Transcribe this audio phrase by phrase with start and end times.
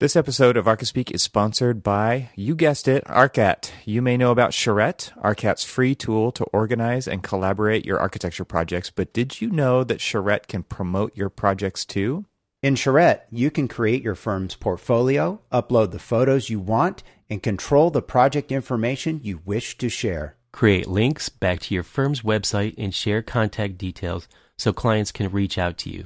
[0.00, 3.72] This episode of Archispeak is sponsored by, you guessed it, Arcat.
[3.84, 8.90] You may know about Charrette, Arcat's free tool to organize and collaborate your architecture projects,
[8.90, 12.26] but did you know that Charrette can promote your projects too?
[12.62, 17.90] In Charrette, you can create your firm's portfolio, upload the photos you want, and control
[17.90, 20.36] the project information you wish to share.
[20.52, 25.58] Create links back to your firm's website and share contact details so clients can reach
[25.58, 26.04] out to you.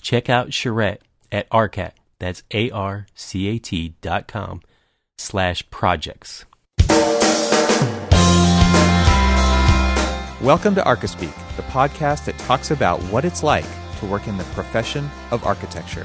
[0.00, 4.60] Check out Charrette at Arcat that's A-R-C-A-T dot com
[5.18, 6.44] slash projects.
[10.40, 13.64] Welcome to Archispeak, the podcast that talks about what it's like
[13.98, 16.04] to work in the profession of architecture.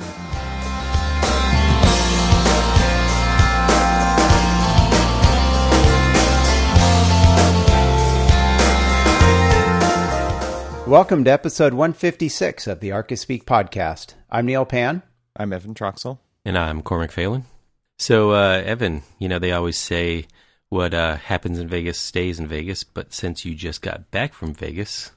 [10.90, 14.16] Welcome to episode 156 of the Archispeak podcast.
[14.32, 15.04] I'm Neil Pan.
[15.40, 16.20] I'm Evan Troxel.
[16.44, 17.46] And I'm Cormac Phelan.
[17.98, 20.26] So, uh, Evan, you know, they always say
[20.68, 24.54] what uh, happens in Vegas stays in Vegas, but since you just got back from
[24.54, 25.12] Vegas,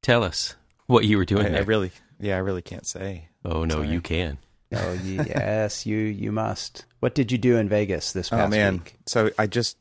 [0.00, 0.54] tell us
[0.86, 1.62] what you were doing I, there.
[1.62, 3.30] I really, yeah, I really can't say.
[3.44, 3.88] Oh, no, Sorry.
[3.88, 4.38] you can.
[4.72, 6.84] Oh, yes, you you must.
[7.00, 8.94] What did you do in Vegas this past oh man, week?
[9.06, 9.76] so I just,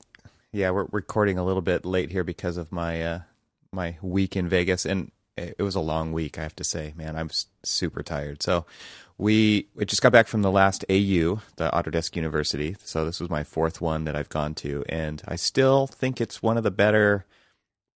[0.52, 3.20] yeah, we're recording a little bit late here because of my uh,
[3.72, 6.40] my week in Vegas, and it was a long week.
[6.40, 7.30] I have to say, man, I'm
[7.64, 8.42] super tired.
[8.42, 8.66] So
[9.18, 12.76] we, we just got back from the last AU, the Autodesk University.
[12.84, 16.44] So this was my fourth one that I've gone to, and I still think it's
[16.44, 17.26] one of the better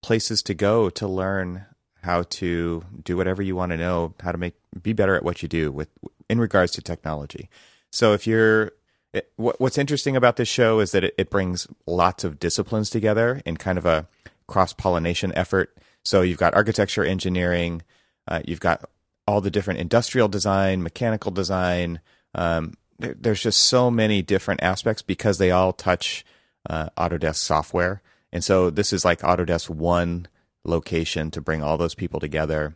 [0.01, 1.65] places to go to learn
[2.03, 5.43] how to do whatever you want to know, how to make be better at what
[5.43, 5.89] you do with
[6.29, 7.49] in regards to technology.
[7.91, 8.71] So if you're
[9.13, 13.41] it, what's interesting about this show is that it, it brings lots of disciplines together
[13.45, 14.07] in kind of a
[14.47, 15.77] cross pollination effort.
[16.03, 17.83] So you've got architecture, engineering,
[18.27, 18.89] uh, you've got
[19.31, 22.01] all the different industrial design, mechanical design.
[22.35, 26.25] Um, there, there's just so many different aspects because they all touch
[26.69, 28.01] uh, Autodesk software.
[28.33, 30.27] And so this is like Autodesk one
[30.63, 32.75] location to bring all those people together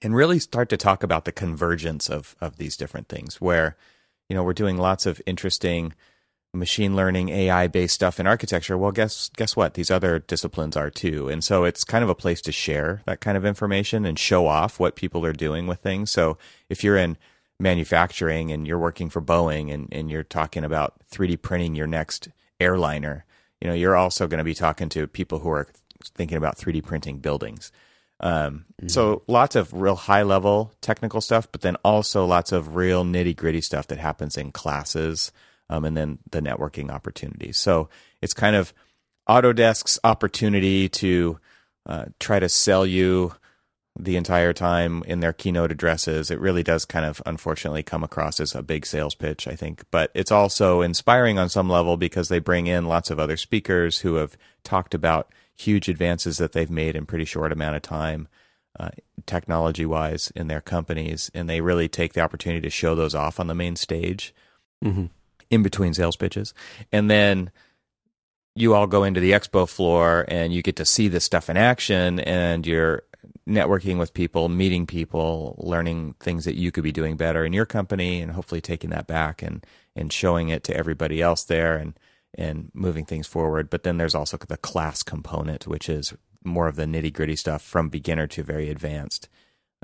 [0.00, 3.76] and really start to talk about the convergence of, of these different things where,
[4.28, 5.92] you know, we're doing lots of interesting
[6.52, 9.74] machine learning, AI based stuff in architecture, well, guess guess what?
[9.74, 13.20] These other disciplines are too, and so it's kind of a place to share that
[13.20, 16.10] kind of information and show off what people are doing with things.
[16.10, 17.16] So if you're in
[17.60, 22.28] manufacturing and you're working for Boeing and, and you're talking about 3D printing your next
[22.58, 23.24] airliner,
[23.60, 25.68] you know, you're also going to be talking to people who are
[26.14, 27.70] thinking about 3D printing buildings.
[28.20, 28.88] Um, mm-hmm.
[28.88, 33.36] So lots of real high level technical stuff, but then also lots of real nitty
[33.36, 35.32] gritty stuff that happens in classes
[35.70, 37.56] um, and then the networking opportunities.
[37.56, 37.88] So
[38.20, 38.74] it's kind of
[39.28, 41.38] Autodesk's opportunity to
[41.86, 43.34] uh, try to sell you
[43.98, 46.30] the entire time in their keynote addresses.
[46.30, 49.84] It really does kind of unfortunately come across as a big sales pitch, I think.
[49.92, 54.00] But it's also inspiring on some level because they bring in lots of other speakers
[54.00, 58.28] who have talked about huge advances that they've made in pretty short amount of time.
[58.78, 58.90] Uh,
[59.26, 63.40] technology wise in their companies, and they really take the opportunity to show those off
[63.40, 64.32] on the main stage.
[64.82, 65.06] Mm-hmm
[65.50, 66.54] in between sales pitches.
[66.92, 67.50] And then
[68.54, 71.56] you all go into the expo floor and you get to see this stuff in
[71.56, 73.02] action and you're
[73.48, 77.66] networking with people, meeting people, learning things that you could be doing better in your
[77.66, 79.64] company and hopefully taking that back and
[79.96, 81.98] and showing it to everybody else there and
[82.34, 83.70] and moving things forward.
[83.70, 87.62] But then there's also the class component, which is more of the nitty gritty stuff
[87.62, 89.28] from beginner to very advanced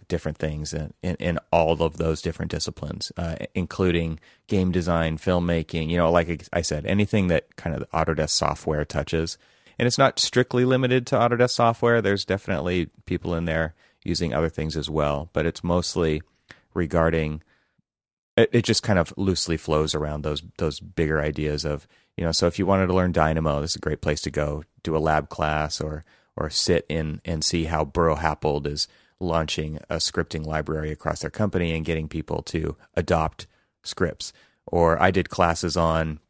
[0.09, 5.89] different things in, in, in, all of those different disciplines, uh, including game design, filmmaking,
[5.91, 9.39] you know, like I said, anything that kind of Autodesk software touches.
[9.79, 12.01] And it's not strictly limited to Autodesk software.
[12.01, 13.75] There's definitely people in there
[14.05, 16.23] using other things as well, but it's mostly
[16.75, 17.43] regarding
[18.37, 22.33] it, it just kind of loosely flows around those those bigger ideas of, you know,
[22.33, 24.97] so if you wanted to learn Dynamo, this is a great place to go do
[24.97, 26.05] a lab class or
[26.37, 28.89] or sit in and see how Buro Happold is
[29.21, 33.47] launching a scripting library across their company and getting people to adopt
[33.83, 34.33] scripts.
[34.67, 36.21] Or I did classes on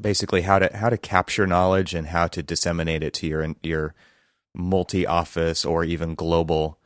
[0.00, 3.94] basically how to how to capture knowledge and how to disseminate it to your your
[4.54, 6.78] multi office or even global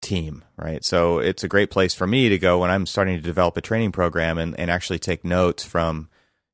[0.00, 0.84] team, right?
[0.84, 3.62] So it's a great place for me to go when I'm starting to develop a
[3.62, 6.08] training program and, and actually take notes from,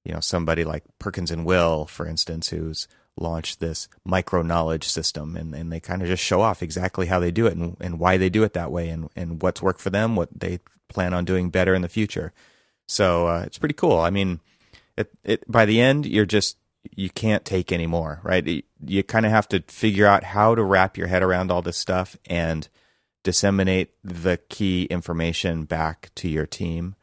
[0.05, 2.87] you know, somebody like Perkins and Will, for instance, who's
[3.21, 7.21] launch this micro knowledge system and, and they kind of just show off exactly how
[7.21, 9.81] they do it and, and why they do it that way and, and what's worked
[9.81, 10.59] for them, what they
[10.89, 12.33] plan on doing better in the future.
[12.89, 13.99] So uh, it's pretty cool.
[13.99, 14.41] I mean,
[14.97, 16.57] it, it by the end, you're just
[16.97, 18.47] you can't take anymore, right?
[18.47, 21.63] You, you kind of have to figure out how to wrap your head around all
[21.63, 22.69] this stuff and
[23.23, 26.95] disseminate the key information back to your team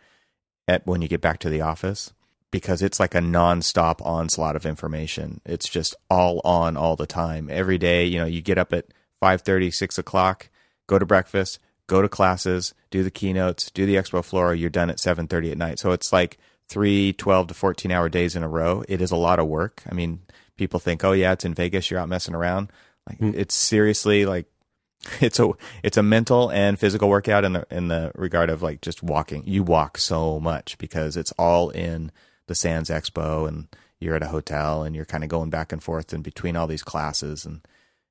[0.68, 2.12] at when you get back to the office
[2.52, 5.42] because it's like a nonstop onslaught of information.
[5.46, 7.50] It's just all on all the time.
[7.52, 8.86] Every day, you know, you get up at
[9.22, 10.50] 5.30, 6 o'clock,
[10.88, 14.90] go to breakfast, go to classes, do the keynotes, do the expo floor, you're done
[14.90, 15.80] at 7.30 at night.
[15.80, 18.84] So it's like three 12 to 14 hour days in a row.
[18.88, 19.84] It is a lot of work.
[19.90, 20.22] I mean,
[20.58, 22.72] people think, oh yeah, it's in Vegas, you're out messing around.
[23.08, 23.34] Like mm.
[23.36, 24.48] it's seriously like
[25.22, 25.52] it's a
[25.84, 29.44] it's a mental and physical workout in the in the regard of like just walking.
[29.46, 32.12] You walk so much because it's all in
[32.48, 33.68] the Sands Expo and
[34.00, 36.68] you're at a hotel and you're kind of going back and forth in between all
[36.68, 37.62] these classes and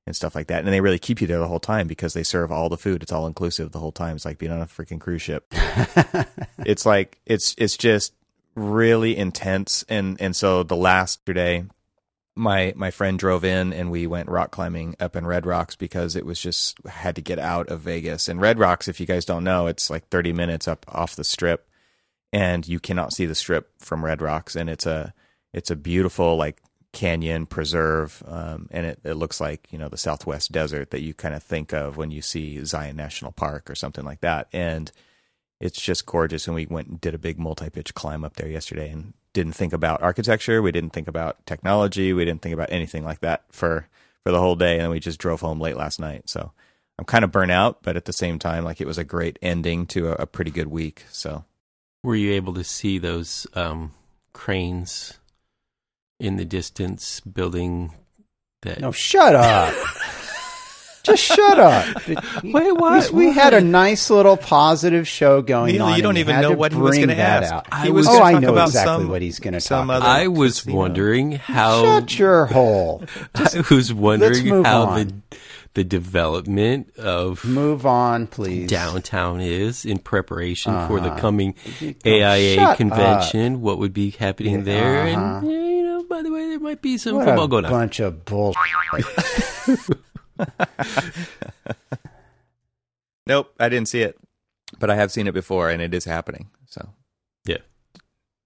[0.05, 0.63] and stuff like that.
[0.63, 3.03] And they really keep you there the whole time because they serve all the food.
[3.03, 4.15] It's all inclusive the whole time.
[4.15, 5.45] It's like being on a freaking cruise ship.
[6.59, 8.13] it's like it's it's just
[8.55, 11.63] really intense and and so the last day
[12.37, 16.15] my my friend drove in and we went rock climbing up in Red Rocks because
[16.15, 18.29] it was just had to get out of Vegas.
[18.29, 21.23] And Red Rocks, if you guys don't know, it's like 30 minutes up off the
[21.23, 21.67] strip
[22.33, 25.13] and you cannot see the strip from Red Rocks and it's a
[25.53, 26.61] it's a beautiful like
[26.93, 31.13] canyon preserve um, and it, it looks like you know the southwest desert that you
[31.13, 34.47] kind of think of when you see zion national park or something like that.
[34.51, 34.91] And
[35.59, 38.89] it's just gorgeous and we went and did a big multi-pitch climb up there yesterday
[38.89, 40.61] and didn't think about architecture.
[40.61, 42.13] We didn't think about technology.
[42.13, 43.87] We didn't think about anything like that for
[44.23, 46.29] for the whole day and we just drove home late last night.
[46.29, 46.51] So
[46.99, 49.37] i'm kind of burnt out but at the same time like it was a great
[49.43, 51.05] ending to a, a pretty good week.
[51.11, 51.45] So
[52.03, 53.91] were you able to see those um,
[54.33, 55.17] cranes
[56.19, 57.93] in the distance building
[58.61, 58.79] that.
[58.79, 59.73] No, shut up.
[61.03, 62.05] Just shut up.
[62.43, 63.11] Wait, what?
[63.11, 65.95] We, we had a nice little positive show going Neil, on.
[65.95, 67.51] You don't even know what he was going to ask.
[67.51, 67.65] Out.
[67.71, 68.07] I was.
[68.09, 70.01] Oh, I know exactly what he's going to talk about.
[70.01, 70.77] I was casino.
[70.77, 71.81] wondering how.
[71.81, 73.05] Shut your hole.
[73.37, 75.07] Just, I was wondering how on.
[75.29, 75.37] the
[75.77, 78.67] the development of move on, please.
[78.67, 80.87] Downtown is in preparation uh-huh.
[80.87, 81.19] for the uh-huh.
[81.19, 81.53] coming
[82.03, 83.53] AIA convention.
[83.53, 83.59] Up.
[83.61, 85.03] What would be happening yeah, there?
[85.03, 85.37] Uh-huh.
[85.37, 87.71] And you know, by the way, there might be some what football going on.
[87.71, 88.59] Bunch of bullshit.
[93.27, 94.17] nope, I didn't see it,
[94.79, 96.49] but I have seen it before, and it is happening.
[96.65, 96.89] So
[97.45, 97.57] yeah,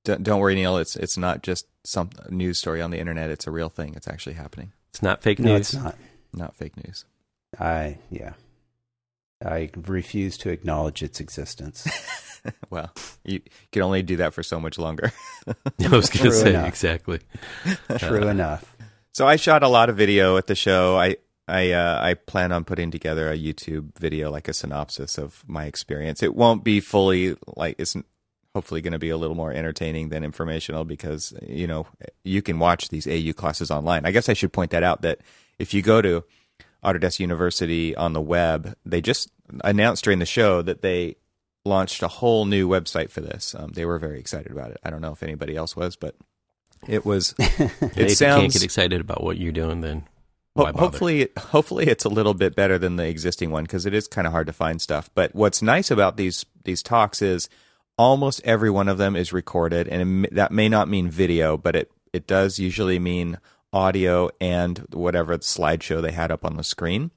[0.04, 0.76] don't, don't worry, Neil.
[0.76, 3.30] It's it's not just some news story on the internet.
[3.30, 3.94] It's a real thing.
[3.96, 4.74] It's actually happening.
[4.90, 5.48] It's not fake news.
[5.48, 5.96] No, it's not.
[6.34, 7.06] Not fake news.
[7.60, 8.34] I yeah.
[9.44, 11.88] I refuse to acknowledge its existence.
[12.70, 12.92] well,
[13.24, 15.12] you can only do that for so much longer.
[15.48, 16.68] I was going to say enough.
[16.68, 17.22] exactly.
[17.98, 18.76] True uh, enough.
[19.14, 20.96] So I shot a lot of video at the show.
[20.98, 21.18] I
[21.48, 25.66] I uh, I plan on putting together a YouTube video, like a synopsis of my
[25.66, 26.24] experience.
[26.24, 27.96] It won't be fully like it's
[28.54, 31.88] hopefully going to be a little more entertaining than informational because you know
[32.24, 34.06] you can watch these AU classes online.
[34.06, 35.20] I guess I should point that out that
[35.60, 36.24] if you go to
[36.84, 39.30] Autodesk University on the web, they just
[39.64, 41.16] announced during the show that they
[41.66, 43.54] launched a whole new website for this.
[43.58, 44.78] Um, they were very excited about it.
[44.84, 46.16] I don't know if anybody else was, but
[46.88, 47.36] it was.
[47.40, 50.08] it if sounds, can't get excited about what you're doing, then
[50.56, 54.08] ho- hopefully, hopefully it's a little bit better than the existing one because it is
[54.08, 55.10] kind of hard to find stuff.
[55.14, 57.50] But what's nice about these these talks is
[57.98, 61.76] almost every one of them is recorded, and it, that may not mean video, but
[61.76, 63.38] it it does usually mean
[63.74, 67.12] audio and whatever slideshow they had up on the screen.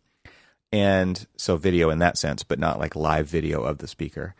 [0.72, 4.34] And so video in that sense, but not like live video of the speaker.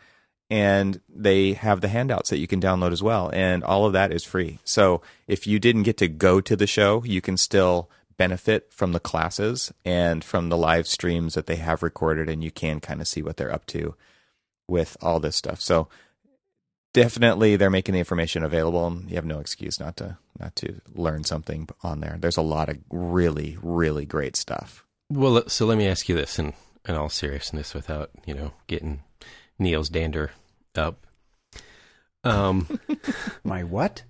[0.49, 3.31] And they have the handouts that you can download as well.
[3.33, 4.59] And all of that is free.
[4.63, 8.91] So if you didn't get to go to the show, you can still benefit from
[8.91, 12.29] the classes and from the live streams that they have recorded.
[12.29, 13.95] And you can kind of see what they're up to
[14.67, 15.61] with all this stuff.
[15.61, 15.87] So
[16.95, 20.79] definitely they're making the information available and you have no excuse not to not to
[20.93, 22.15] learn something on there.
[22.17, 24.85] There's a lot of really really great stuff.
[25.09, 26.53] Well so let me ask you this in,
[26.87, 29.03] in all seriousness without you know getting
[29.59, 30.31] neil's dander
[30.73, 31.05] up.
[32.23, 32.79] Um
[33.43, 34.03] my what?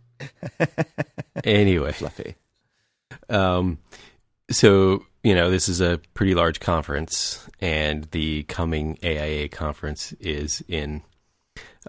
[1.44, 1.92] Anyway.
[1.92, 2.36] Fluffy.
[3.30, 3.80] Um
[4.52, 10.64] so you know this is a pretty large conference and the coming aia conference is
[10.68, 11.02] in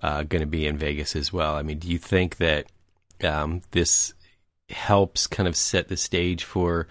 [0.03, 1.57] uh, going to be in Vegas as well.
[1.57, 2.67] I mean, do you think that
[3.23, 4.13] um, this
[4.69, 6.89] helps kind of set the stage for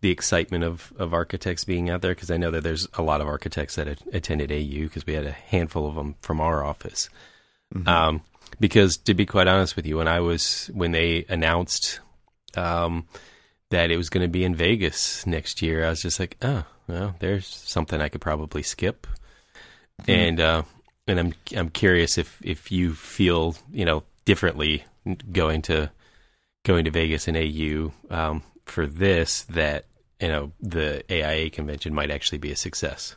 [0.00, 2.14] the excitement of, of architects being out there?
[2.14, 5.26] Because I know that there's a lot of architects that attended AU because we had
[5.26, 7.08] a handful of them from our office.
[7.74, 7.88] Mm-hmm.
[7.88, 8.22] Um,
[8.60, 12.00] because to be quite honest with you, when I was when they announced
[12.56, 13.06] um,
[13.70, 16.64] that it was going to be in Vegas next year, I was just like, oh,
[16.86, 19.06] well, there's something I could probably skip.
[20.02, 20.10] Mm-hmm.
[20.10, 20.62] And uh,
[21.08, 24.84] and I'm I'm curious if if you feel you know differently
[25.32, 25.90] going to
[26.64, 29.86] going to Vegas and AU um, for this that
[30.20, 33.16] you know the AIA convention might actually be a success.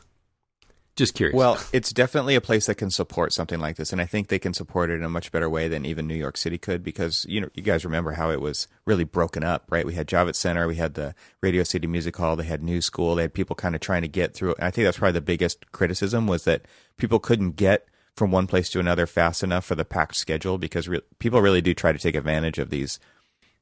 [0.94, 1.34] Just curious.
[1.34, 4.38] Well, it's definitely a place that can support something like this, and I think they
[4.38, 7.24] can support it in a much better way than even New York City could, because
[7.26, 9.86] you know you guys remember how it was really broken up, right?
[9.86, 13.14] We had Javits Center, we had the Radio City Music Hall, they had New School,
[13.14, 14.54] they had people kind of trying to get through.
[14.56, 16.66] And I think that's probably the biggest criticism was that
[16.98, 20.88] people couldn't get from one place to another fast enough for the packed schedule, because
[20.88, 23.00] re- people really do try to take advantage of these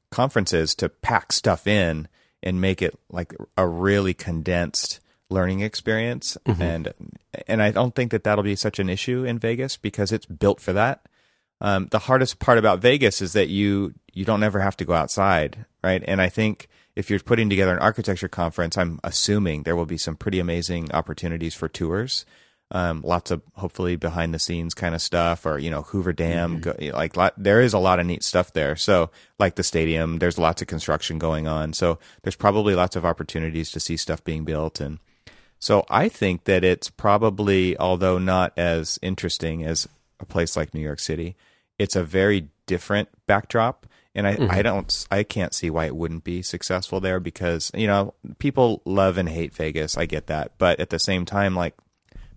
[0.09, 2.09] conferences to pack stuff in
[2.43, 6.61] and make it like a really condensed learning experience mm-hmm.
[6.61, 6.93] and
[7.47, 10.59] and I don't think that that'll be such an issue in Vegas because it's built
[10.59, 11.07] for that.
[11.61, 14.93] Um, the hardest part about Vegas is that you you don't ever have to go
[14.93, 16.03] outside, right?
[16.05, 19.97] And I think if you're putting together an architecture conference, I'm assuming there will be
[19.97, 22.25] some pretty amazing opportunities for tours.
[22.73, 26.61] Um, lots of hopefully behind the scenes kind of stuff, or you know Hoover Dam,
[26.61, 26.89] mm-hmm.
[26.89, 28.75] go, like lot, there is a lot of neat stuff there.
[28.75, 31.73] So like the stadium, there's lots of construction going on.
[31.73, 34.99] So there's probably lots of opportunities to see stuff being built and
[35.61, 39.87] so I think that it's probably, although not as interesting as
[40.19, 41.35] a place like New York City,
[41.77, 43.85] it's a very different backdrop.
[44.15, 44.51] And I, mm-hmm.
[44.51, 48.81] I don't, I can't see why it wouldn't be successful there because, you know, people
[48.85, 49.97] love and hate Vegas.
[49.97, 50.53] I get that.
[50.57, 51.75] But at the same time, like,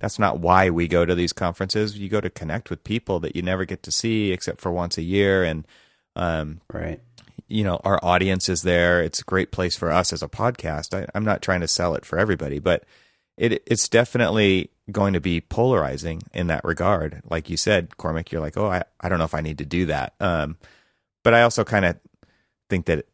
[0.00, 1.98] that's not why we go to these conferences.
[1.98, 4.98] You go to connect with people that you never get to see except for once
[4.98, 5.44] a year.
[5.44, 5.66] And,
[6.14, 7.00] um, right
[7.48, 10.94] you know our audience is there it's a great place for us as a podcast
[10.94, 12.84] I, am not trying to sell it for everybody but
[13.36, 17.22] it it's definitely going to be polarizing in that regard.
[17.28, 19.64] Like you said, Cormac, you're like, oh, I, I don't know if I need to
[19.64, 20.14] do that.
[20.20, 20.56] Um,
[21.22, 21.96] but I also kind of
[22.68, 23.06] think that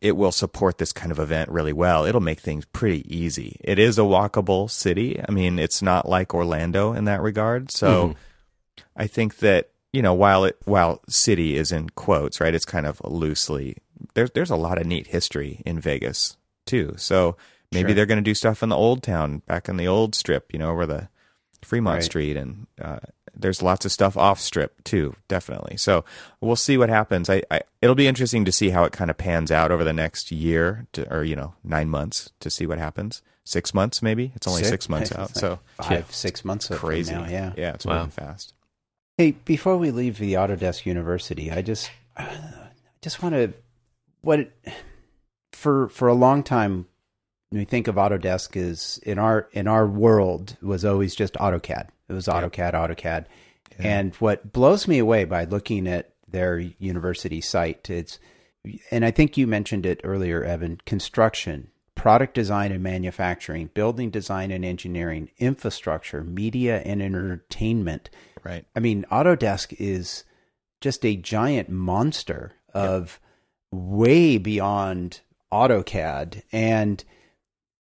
[0.00, 2.04] it will support this kind of event really well.
[2.04, 3.60] It'll make things pretty easy.
[3.62, 5.20] It is a walkable city.
[5.26, 7.70] I mean, it's not like Orlando in that regard.
[7.70, 8.82] So mm-hmm.
[8.96, 12.54] I think that you know, while it while city is in quotes, right?
[12.54, 13.76] It's kind of loosely
[14.14, 16.94] there's there's a lot of neat history in Vegas too.
[16.96, 17.36] So
[17.76, 17.94] Maybe sure.
[17.94, 20.58] they're going to do stuff in the old town, back in the old strip, you
[20.58, 21.08] know, where the
[21.62, 22.04] Fremont right.
[22.04, 22.98] Street and uh,
[23.34, 25.76] there's lots of stuff off strip too, definitely.
[25.76, 26.04] So
[26.40, 27.28] we'll see what happens.
[27.28, 29.92] I, I, it'll be interesting to see how it kind of pans out over the
[29.92, 33.22] next year to, or you know nine months to see what happens.
[33.44, 34.32] Six months maybe.
[34.34, 36.04] It's only six, six months out, so five yeah.
[36.08, 37.14] six months crazy.
[37.14, 37.98] Now, yeah, yeah, it's wow.
[37.98, 38.54] moving fast.
[39.18, 42.28] Hey, before we leave the Autodesk University, I just I
[43.02, 43.52] just want to
[44.22, 44.50] what
[45.52, 46.86] for for a long time when
[47.50, 51.88] we think of Autodesk as in our in our world was always just AutoCAD.
[52.08, 53.26] It was AutoCAD, AutoCAD.
[53.78, 53.98] Yeah.
[53.98, 58.18] And what blows me away by looking at their university site, it's
[58.90, 64.50] and I think you mentioned it earlier, Evan, construction, product design and manufacturing, building design
[64.50, 68.10] and engineering, infrastructure, media and entertainment.
[68.44, 68.64] Right.
[68.74, 70.24] I mean, Autodesk is
[70.80, 73.20] just a giant monster of
[73.72, 73.80] yep.
[73.80, 75.20] way beyond
[75.52, 77.04] AutoCAD and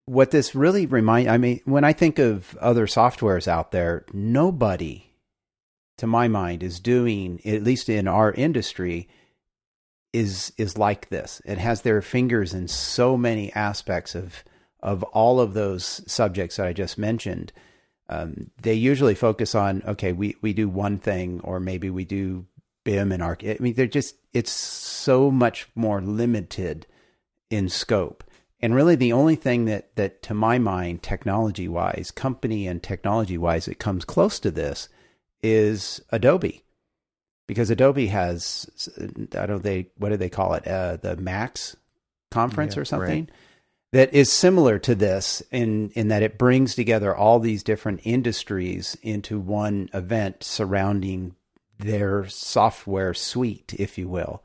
[0.05, 5.12] what this really remind I mean, when I think of other softwares out there, nobody,
[5.97, 9.07] to my mind, is doing at least in our industry
[10.13, 11.41] is is like this.
[11.45, 14.43] It has their fingers in so many aspects of
[14.79, 17.51] of all of those subjects that I just mentioned.
[18.07, 22.45] Um, they usually focus on okay, we we do one thing, or maybe we do
[22.83, 23.43] BIM and Arc.
[23.43, 26.85] I mean, they're just it's so much more limited
[27.50, 28.24] in scope.
[28.65, 33.38] And really, the only thing that, that to my mind, technology wise, company and technology
[33.38, 34.89] wise, that comes close to this
[35.43, 36.63] is Adobe.
[37.48, 40.67] Because Adobe has, I don't know, they, what do they call it?
[40.67, 41.77] Uh, the Max
[42.31, 43.31] conference yeah, or something right.
[43.91, 48.98] that is similar to this in, in that it brings together all these different industries
[49.03, 51.36] into one event surrounding
[51.77, 54.41] their software suite, if you will.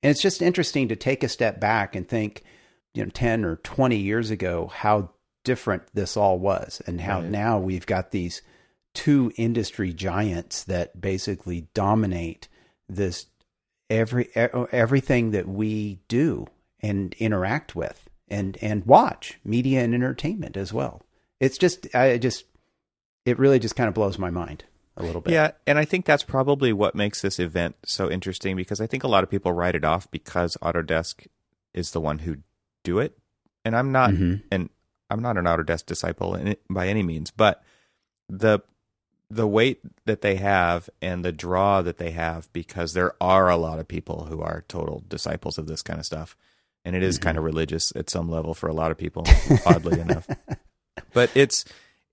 [0.00, 2.44] And it's just interesting to take a step back and think,
[2.94, 5.10] you know 10 or 20 years ago how
[5.42, 7.30] different this all was and how right.
[7.30, 8.40] now we've got these
[8.94, 12.48] two industry giants that basically dominate
[12.88, 13.26] this
[13.90, 16.46] every everything that we do
[16.80, 21.02] and interact with and and watch media and entertainment as well
[21.40, 22.44] it's just i just
[23.26, 24.64] it really just kind of blows my mind
[24.96, 28.56] a little bit yeah and i think that's probably what makes this event so interesting
[28.56, 31.26] because i think a lot of people write it off because autodesk
[31.74, 32.38] is the one who
[32.84, 33.18] do it.
[33.64, 34.46] And I'm not mm-hmm.
[34.52, 34.70] and
[35.10, 37.62] I'm not an Autodesk disciple in, by any means, but
[38.28, 38.60] the
[39.30, 43.56] the weight that they have and the draw that they have because there are a
[43.56, 46.36] lot of people who are total disciples of this kind of stuff
[46.84, 47.24] and it is mm-hmm.
[47.24, 49.24] kind of religious at some level for a lot of people
[49.66, 50.28] oddly enough
[51.12, 51.64] but it's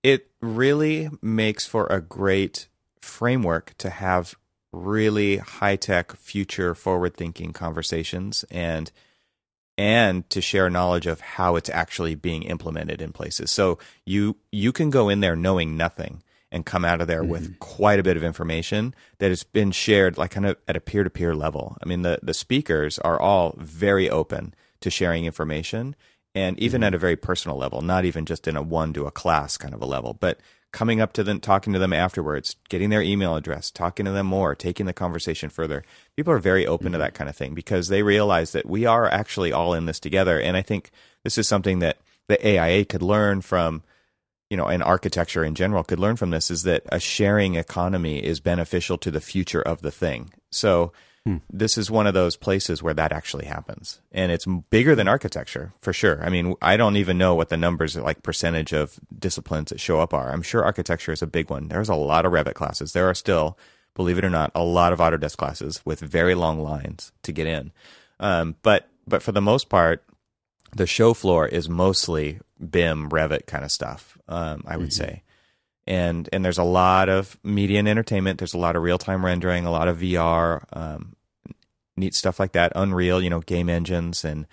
[0.02, 2.66] it really makes for a great
[2.98, 4.34] framework to have
[4.72, 8.90] really high tech future forward thinking conversations and
[9.78, 13.50] and to share knowledge of how it's actually being implemented in places.
[13.50, 17.30] So you you can go in there knowing nothing and come out of there mm-hmm.
[17.30, 20.80] with quite a bit of information that has been shared like kind of at a
[20.80, 21.76] peer-to-peer level.
[21.82, 25.96] I mean the the speakers are all very open to sharing information
[26.34, 26.88] and even mm-hmm.
[26.88, 29.74] at a very personal level, not even just in a one to a class kind
[29.74, 30.38] of a level, but
[30.72, 34.26] coming up to them, talking to them afterwards, getting their email address, talking to them
[34.26, 35.84] more, taking the conversation further.
[36.16, 36.94] People are very open mm-hmm.
[36.94, 40.00] to that kind of thing because they realize that we are actually all in this
[40.00, 40.40] together.
[40.40, 40.90] And I think
[41.24, 41.98] this is something that
[42.28, 43.82] the AIA could learn from,
[44.48, 48.24] you know, and architecture in general could learn from this is that a sharing economy
[48.24, 50.32] is beneficial to the future of the thing.
[50.50, 50.92] So,
[51.24, 51.36] Hmm.
[51.48, 54.00] This is one of those places where that actually happens.
[54.10, 56.22] And it's bigger than architecture, for sure.
[56.24, 60.00] I mean, I don't even know what the numbers, like percentage of disciplines that show
[60.00, 60.32] up are.
[60.32, 61.68] I'm sure architecture is a big one.
[61.68, 62.92] There's a lot of Revit classes.
[62.92, 63.56] There are still,
[63.94, 67.46] believe it or not, a lot of Autodesk classes with very long lines to get
[67.46, 67.70] in.
[68.18, 70.04] Um, but, but for the most part,
[70.74, 75.04] the show floor is mostly BIM, Revit kind of stuff, um, I would mm-hmm.
[75.04, 75.22] say
[75.86, 78.38] and and there's a lot of media and entertainment.
[78.38, 81.14] There's a lot of real time rendering, a lot of VR, um,
[81.96, 82.72] neat stuff like that.
[82.76, 84.46] Unreal, you know, game engines and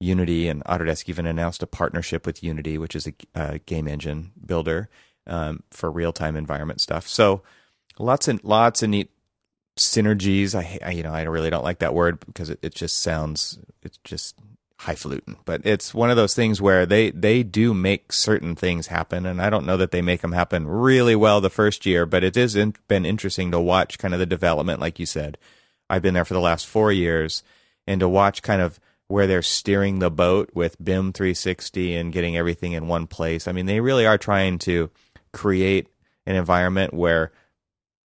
[0.00, 4.32] Unity and Autodesk even announced a partnership with Unity, which is a, a game engine
[4.44, 4.88] builder
[5.26, 7.06] um, for real time environment stuff.
[7.06, 7.42] So
[7.98, 9.10] lots and lots of neat
[9.78, 10.54] synergies.
[10.54, 13.58] I, I, you know I really don't like that word because it, it just sounds
[13.82, 14.36] it just
[14.80, 19.26] highfalutin, but it's one of those things where they they do make certain things happen,
[19.26, 22.24] and I don't know that they make them happen really well the first year, but
[22.24, 25.36] it has in, been interesting to watch kind of the development, like you said.
[25.90, 27.42] I've been there for the last four years,
[27.86, 32.36] and to watch kind of where they're steering the boat with BIM 360 and getting
[32.36, 33.48] everything in one place.
[33.48, 34.88] I mean, they really are trying to
[35.32, 35.88] create
[36.26, 37.32] an environment where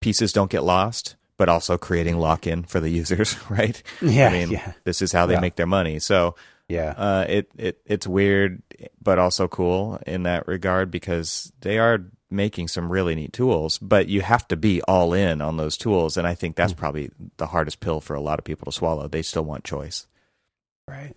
[0.00, 3.82] pieces don't get lost, but also creating lock in for the users, right?
[4.00, 4.28] Yeah.
[4.28, 4.72] I mean, yeah.
[4.84, 5.40] this is how they yeah.
[5.40, 5.98] make their money.
[5.98, 6.36] So
[6.68, 6.94] yeah.
[6.96, 8.62] Uh, it, it it's weird,
[9.00, 14.08] but also cool in that regard because they are making some really neat tools, but
[14.08, 16.16] you have to be all in on those tools.
[16.16, 16.78] And I think that's mm.
[16.78, 19.06] probably the hardest pill for a lot of people to swallow.
[19.06, 20.06] They still want choice.
[20.88, 21.14] Right.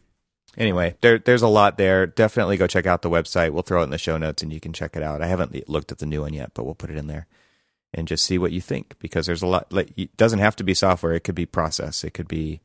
[0.58, 2.06] Anyway, there, there's a lot there.
[2.06, 3.52] Definitely go check out the website.
[3.52, 5.22] We'll throw it in the show notes and you can check it out.
[5.22, 7.28] I haven't looked at the new one yet, but we'll put it in there
[7.94, 9.72] and just see what you think because there's a lot.
[9.72, 11.14] Like, it doesn't have to be software.
[11.14, 12.04] It could be process.
[12.04, 12.62] It could be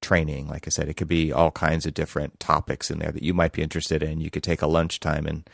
[0.00, 0.48] training.
[0.48, 3.34] Like I said, it could be all kinds of different topics in there that you
[3.34, 4.20] might be interested in.
[4.20, 5.48] You could take a lunchtime and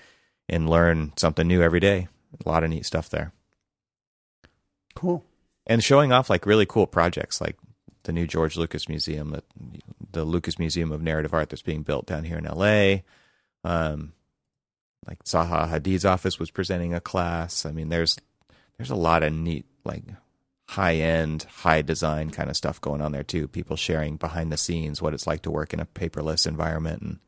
[0.48, 2.09] and learn something new every day.
[2.44, 3.32] A lot of neat stuff there.
[4.94, 5.24] Cool.
[5.66, 7.56] And showing off like really cool projects like
[8.04, 9.42] the new George Lucas Museum, the,
[10.12, 13.02] the Lucas Museum of Narrative Art that's being built down here in LA.
[13.68, 14.12] Um,
[15.06, 17.66] like Zaha Hadid's office was presenting a class.
[17.66, 18.16] I mean, there's
[18.76, 20.04] there's a lot of neat like
[20.68, 23.48] high end, high design kind of stuff going on there too.
[23.48, 27.18] People sharing behind the scenes what it's like to work in a paperless environment and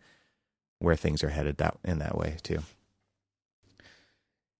[0.80, 2.60] where things are headed that in that way too.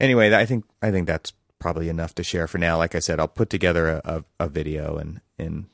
[0.01, 2.79] Anyway, I think I think that's probably enough to share for now.
[2.79, 5.67] Like I said, I'll put together a, a, a video and and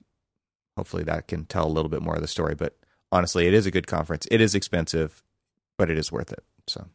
[0.76, 2.54] hopefully that can tell a little bit more of the story.
[2.54, 2.74] But
[3.12, 4.26] honestly, it is a good conference.
[4.30, 5.22] It is expensive,
[5.76, 6.42] but it is worth it.
[6.66, 6.86] So,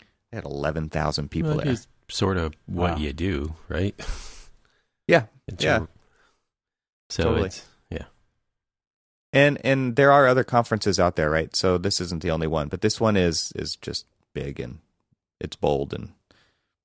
[0.00, 1.76] I had eleven thousand people well, there.
[2.08, 2.96] Sort of what wow.
[2.96, 3.94] you do, right?
[5.12, 5.26] Yeah.
[5.58, 5.86] Yeah.
[7.08, 7.46] so totally.
[7.46, 8.04] it's yeah.
[9.32, 11.54] And and there are other conferences out there, right?
[11.54, 14.78] So this isn't the only one, but this one is is just big and
[15.40, 16.12] it's bold and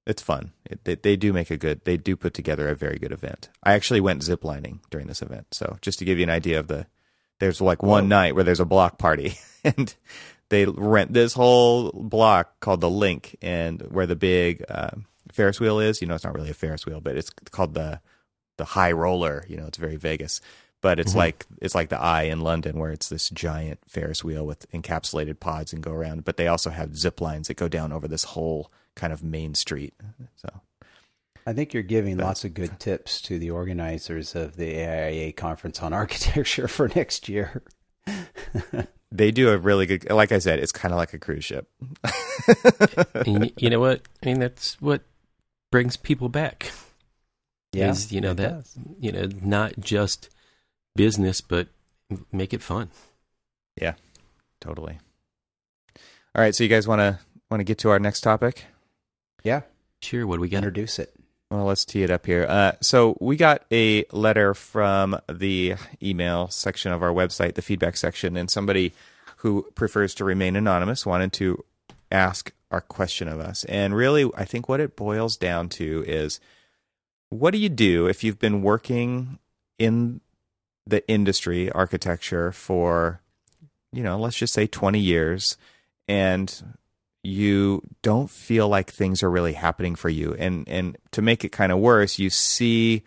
[0.07, 0.53] it's fun.
[0.65, 1.81] It, they, they do make a good.
[1.83, 3.49] They do put together a very good event.
[3.61, 6.67] I actually went ziplining during this event, so just to give you an idea of
[6.67, 6.87] the.
[7.39, 8.07] There's like one Whoa.
[8.07, 9.93] night where there's a block party, and
[10.49, 14.91] they rent this whole block called the LINQ, and where the big uh,
[15.31, 16.01] Ferris wheel is.
[16.01, 17.99] You know, it's not really a Ferris wheel, but it's called the
[18.57, 19.45] the High Roller.
[19.47, 20.41] You know, it's very Vegas,
[20.81, 21.19] but it's mm-hmm.
[21.19, 25.39] like it's like the Eye in London, where it's this giant Ferris wheel with encapsulated
[25.39, 26.25] pods and go around.
[26.25, 29.55] But they also have zip lines that go down over this whole kind of main
[29.55, 29.93] street.
[30.35, 30.49] So.
[31.45, 35.81] I think you're giving lots of good tips to the organizers of the AIA conference
[35.81, 37.63] on architecture for next year.
[39.11, 41.69] they do a really good like i said it's kind of like a cruise ship
[43.25, 45.01] you know what i mean that's what
[45.71, 46.71] brings people back.
[47.73, 48.77] Yeah, is you know that does.
[48.99, 50.29] you know not just
[50.95, 51.67] business, but
[52.31, 52.89] make it fun.
[53.79, 53.93] Yeah,
[54.61, 54.99] totally.
[56.35, 58.65] All right, so you guys want to want to get to our next topic?
[59.43, 59.61] Yeah,
[60.01, 60.25] sure.
[60.27, 60.57] What do we got?
[60.57, 61.13] Introduce it.
[61.49, 62.45] Well, let's tee it up here.
[62.47, 67.95] Uh, so we got a letter from the email section of our website, the feedback
[67.95, 68.93] section, and somebody
[69.37, 71.63] who prefers to remain anonymous wanted to
[72.11, 73.63] ask our question of us.
[73.65, 76.41] And really, I think what it boils down to is
[77.29, 79.39] what do you do if you've been working
[79.77, 80.21] in
[80.85, 83.21] the industry, architecture, for
[83.91, 85.57] you know, let's just say 20 years
[86.07, 86.63] and
[87.23, 90.35] you don't feel like things are really happening for you.
[90.37, 93.03] And, and to make it kind of worse, you see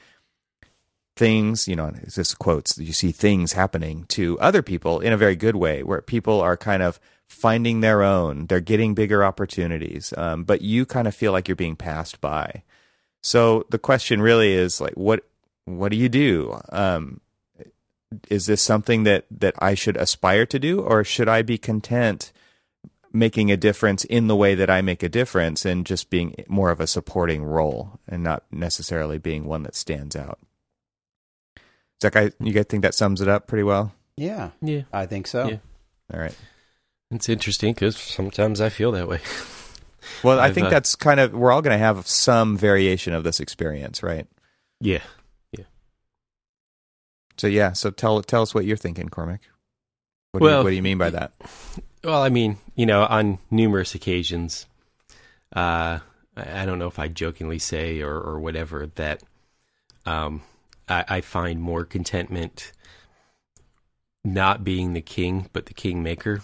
[1.16, 5.36] things, you know, just quotes, you see things happening to other people in a very
[5.36, 10.44] good way where people are kind of finding their own, they're getting bigger opportunities, um,
[10.44, 12.62] but you kind of feel like you're being passed by.
[13.22, 15.24] So the question really is like, what,
[15.64, 16.60] what do you do?
[16.70, 17.20] Um,
[18.28, 22.32] is this something that that I should aspire to do, or should I be content
[23.12, 26.70] making a difference in the way that I make a difference and just being more
[26.70, 30.38] of a supporting role and not necessarily being one that stands out?
[32.02, 33.92] Zach, I, you guys think that sums it up pretty well?
[34.16, 34.82] Yeah, Yeah.
[34.92, 35.48] I think so.
[35.48, 35.58] Yeah.
[36.12, 36.34] All right.
[37.10, 39.20] It's interesting because sometimes I feel that way.
[40.22, 43.24] Well, I think uh, that's kind of we're all going to have some variation of
[43.24, 44.26] this experience, right?
[44.80, 45.02] yeah.
[45.52, 45.64] Yeah.
[47.36, 49.40] So yeah, so tell tell us what you're thinking, Cormac.
[50.32, 51.32] What, do, Well, you, what do you mean by that?
[52.04, 54.66] Well, I mean, you know, on numerous occasions,
[55.54, 55.98] uh,
[56.36, 59.22] I I don't know if I jokingly say or, or whatever that
[60.06, 60.42] um,
[60.88, 62.72] I, I find more contentment
[64.24, 66.42] not being the king, but the kingmaker.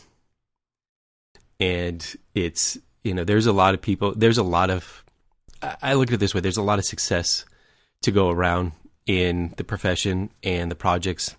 [1.58, 5.04] And it's, you know, there's a lot of people, there's a lot of,
[5.80, 7.44] I look at it this way there's a lot of success
[8.02, 8.72] to go around
[9.06, 11.34] in the profession and the projects.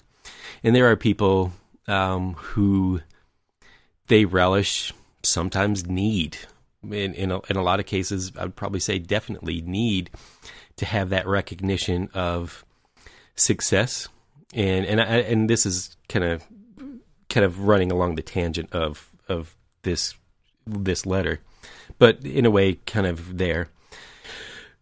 [0.63, 1.51] And there are people
[1.88, 3.01] um, who
[4.08, 6.38] they relish, sometimes need.
[6.84, 10.10] In in a, in a lot of cases, I would probably say definitely need
[10.77, 12.63] to have that recognition of
[13.36, 14.08] success.
[14.53, 16.43] And and I, and this is kind of
[17.30, 20.15] kind of running along the tangent of of this
[20.65, 21.39] this letter,
[21.97, 23.69] but in a way, kind of there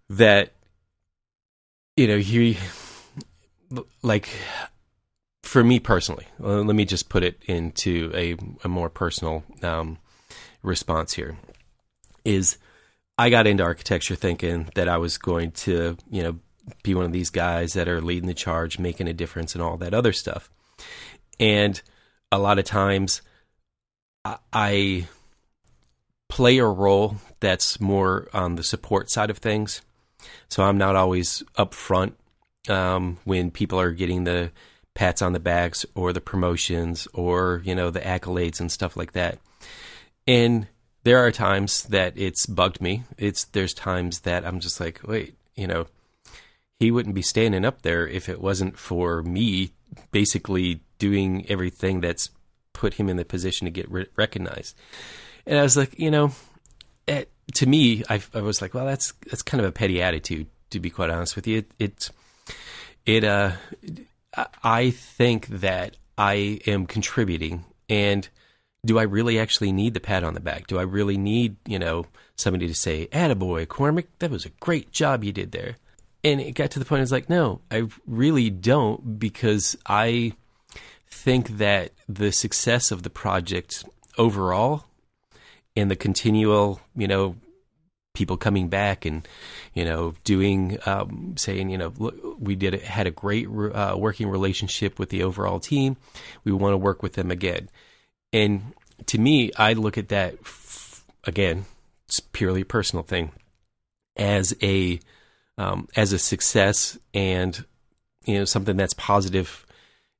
[0.09, 0.53] that
[1.95, 2.57] you know he
[4.03, 4.29] like
[5.45, 9.97] for me personally, let me just put it into a, a more personal um,
[10.63, 11.37] response here.
[12.25, 12.57] Is
[13.17, 16.39] I got into architecture thinking that I was going to, you know,
[16.83, 19.77] be one of these guys that are leading the charge, making a difference, and all
[19.77, 20.49] that other stuff.
[21.39, 21.79] And
[22.31, 23.21] a lot of times,
[24.25, 25.07] I, I
[26.29, 29.81] play a role that's more on the support side of things.
[30.49, 32.17] So I'm not always up front
[32.69, 34.51] um, when people are getting the
[34.95, 39.11] pats on the backs or the promotions or you know the accolades and stuff like
[39.11, 39.39] that.
[40.25, 40.67] And
[41.03, 43.03] there are times that it's bugged me.
[43.17, 45.85] It's there's times that I'm just like, wait, you know,
[46.79, 49.71] he wouldn't be standing up there if it wasn't for me
[50.11, 52.29] basically doing everything that's
[52.73, 54.75] put him in the position to get re- recognized.
[55.45, 56.31] And I was like, you know,
[57.07, 60.47] it, to me, I, I was like, well, that's that's kind of a petty attitude,
[60.71, 61.59] to be quite honest with you.
[61.59, 62.09] It, it,
[63.05, 63.51] it uh,
[64.63, 68.27] I think that I am contributing, and
[68.85, 70.67] do I really actually need the pat on the back?
[70.67, 72.05] Do I really need, you know,
[72.35, 75.77] somebody to say, "Attaboy, Cormac, that was a great job you did there"?
[76.23, 80.33] And it got to the point, I was like, no, I really don't, because I
[81.07, 83.85] think that the success of the project
[84.17, 84.85] overall
[85.75, 87.35] and the continual, you know,
[88.13, 89.27] people coming back and
[89.73, 94.29] you know doing um, saying you know look, we did had a great uh, working
[94.29, 95.97] relationship with the overall team.
[96.45, 97.69] We want to work with them again.
[98.31, 98.73] And
[99.07, 101.65] to me i look at that f- again
[102.07, 103.31] it's purely a personal thing
[104.15, 104.99] as a
[105.57, 107.65] um, as a success and
[108.25, 109.65] you know something that's positive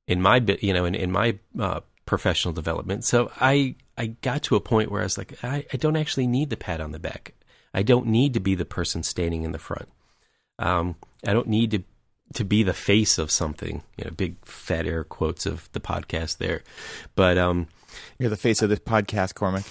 [0.08, 3.04] in my you know in, in my uh, professional development.
[3.04, 6.26] So i i got to a point where i was like I, I don't actually
[6.26, 7.34] need the pat on the back
[7.76, 9.90] I don't need to be the person standing in the front.
[10.58, 11.82] Um, I don't need to
[12.32, 13.82] to be the face of something.
[13.98, 16.62] You know, big fat air quotes of the podcast there,
[17.14, 17.68] but um,
[18.18, 19.64] You're the face of this podcast, Cormac.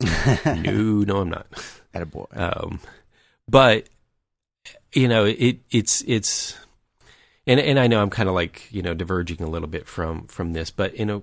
[0.62, 1.46] no, no, I'm not.
[1.94, 2.26] Attaboy.
[2.38, 2.80] Um,
[3.48, 3.88] but
[4.92, 6.56] you know, it it's it's.
[7.46, 10.26] And, and I know I'm kind of like you know diverging a little bit from
[10.26, 11.22] from this, but you know,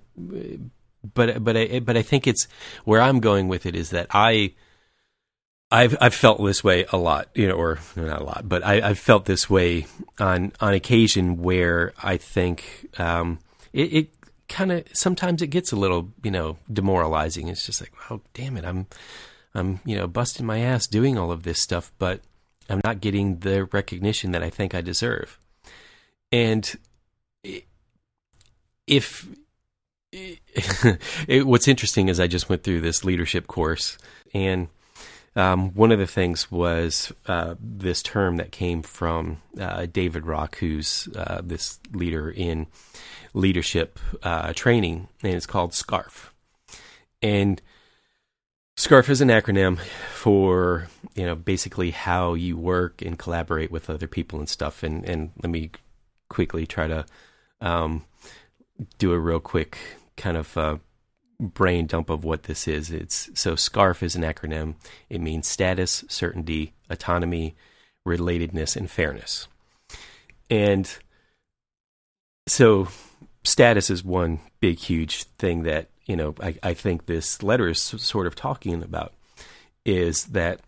[1.03, 2.47] but but I but I think it's
[2.85, 4.53] where I'm going with it is that I
[5.71, 8.89] I've I've felt this way a lot, you know, or not a lot, but I,
[8.89, 9.87] I've felt this way
[10.19, 13.39] on on occasion where I think um,
[13.71, 14.13] it, it
[14.49, 17.47] kind of sometimes it gets a little, you know, demoralizing.
[17.47, 18.87] It's just like, oh, damn it, I'm
[19.55, 22.19] I'm you know busting my ass doing all of this stuff, but
[22.69, 25.39] I'm not getting the recognition that I think I deserve.
[26.33, 26.77] And
[28.87, 29.27] if
[31.28, 33.97] it, what's interesting is I just went through this leadership course
[34.34, 34.67] and
[35.36, 40.58] um, one of the things was uh, this term that came from uh, David Rock,
[40.58, 42.67] who's uh, this leader in
[43.34, 46.32] leadership uh, training, and it's called SCARF.
[47.21, 47.62] And
[48.76, 49.80] SCARF is an acronym
[50.13, 54.84] for you know basically how you work and collaborate with other people and stuff.
[54.84, 55.71] And and let me
[56.28, 57.06] quickly try to
[57.62, 58.04] um,
[58.97, 59.78] do a real quick
[60.17, 60.78] kind of uh,
[61.39, 62.91] brain dump of what this is.
[62.91, 64.76] It's so SCARF is an acronym.
[65.10, 67.56] It means status, certainty, autonomy,
[68.08, 69.47] relatedness, and fairness.
[70.50, 70.91] And
[72.47, 72.88] so
[73.43, 77.80] status is one big, huge thing that, you know, I, I think this letter is
[77.82, 79.13] sort of talking about
[79.86, 80.60] is that,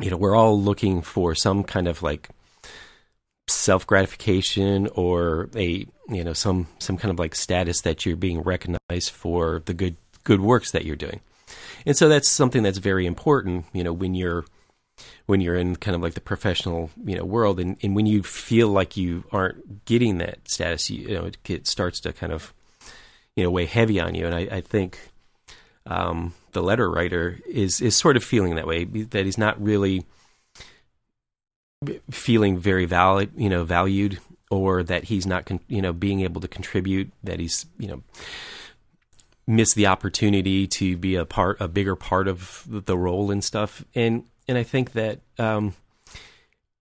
[0.00, 2.28] you know, we're all looking for some kind of like
[3.52, 8.40] self gratification or a you know some some kind of like status that you're being
[8.40, 11.20] recognized for the good good works that you're doing.
[11.84, 14.44] And so that's something that's very important you know when you're
[15.26, 18.22] when you're in kind of like the professional you know world and, and when you
[18.22, 22.32] feel like you aren't getting that status you, you know it, it, starts to kind
[22.32, 22.52] of
[23.36, 24.26] you know weigh heavy on you.
[24.26, 24.98] And i, I think
[25.86, 30.04] um, the letter writer is is sort of feeling that way that he's not really
[32.10, 34.18] feeling very valid, you know, valued,
[34.50, 38.02] or that he's not, con- you know, being able to contribute, that he's, you know,
[39.46, 43.84] missed the opportunity to be a part, a bigger part of the role and stuff.
[43.94, 45.74] And and I think that um,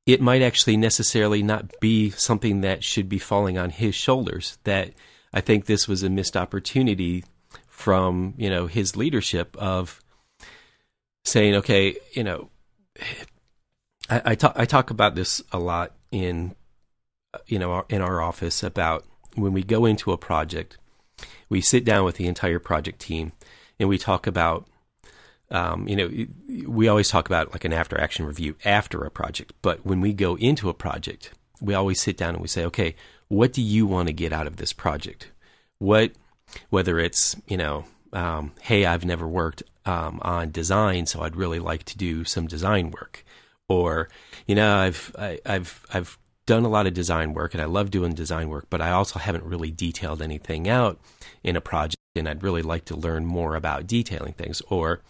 [0.06, 4.58] it might actually necessarily not be something that should be falling on his shoulders.
[4.64, 4.92] That
[5.34, 7.24] I think this was a missed opportunity
[7.68, 10.02] from you know his leadership of
[11.24, 12.50] saying, okay, you know,
[14.12, 16.54] I, I talk I talk about this a lot in
[17.48, 20.78] you know in our office about when we go into a project,
[21.50, 23.32] we sit down with the entire project team
[23.80, 24.68] and we talk about
[25.50, 29.54] um, you know we always talk about like an after action review after a project,
[29.62, 32.96] but when we go into a project, we always sit down and we say, okay,
[33.30, 35.32] what do you want to get out of this project?
[35.80, 36.12] What
[36.70, 41.60] whether it's you know um, hey, I've never worked um, on design, so I'd really
[41.60, 43.24] like to do some design work
[43.72, 44.10] or
[44.48, 47.66] you know I've I, have i I've done a lot of design work and I
[47.66, 51.00] love doing design work, but I also haven't really detailed anything out
[51.44, 54.62] in a project, and I'd really like to learn more about detailing things.
[54.70, 55.02] Or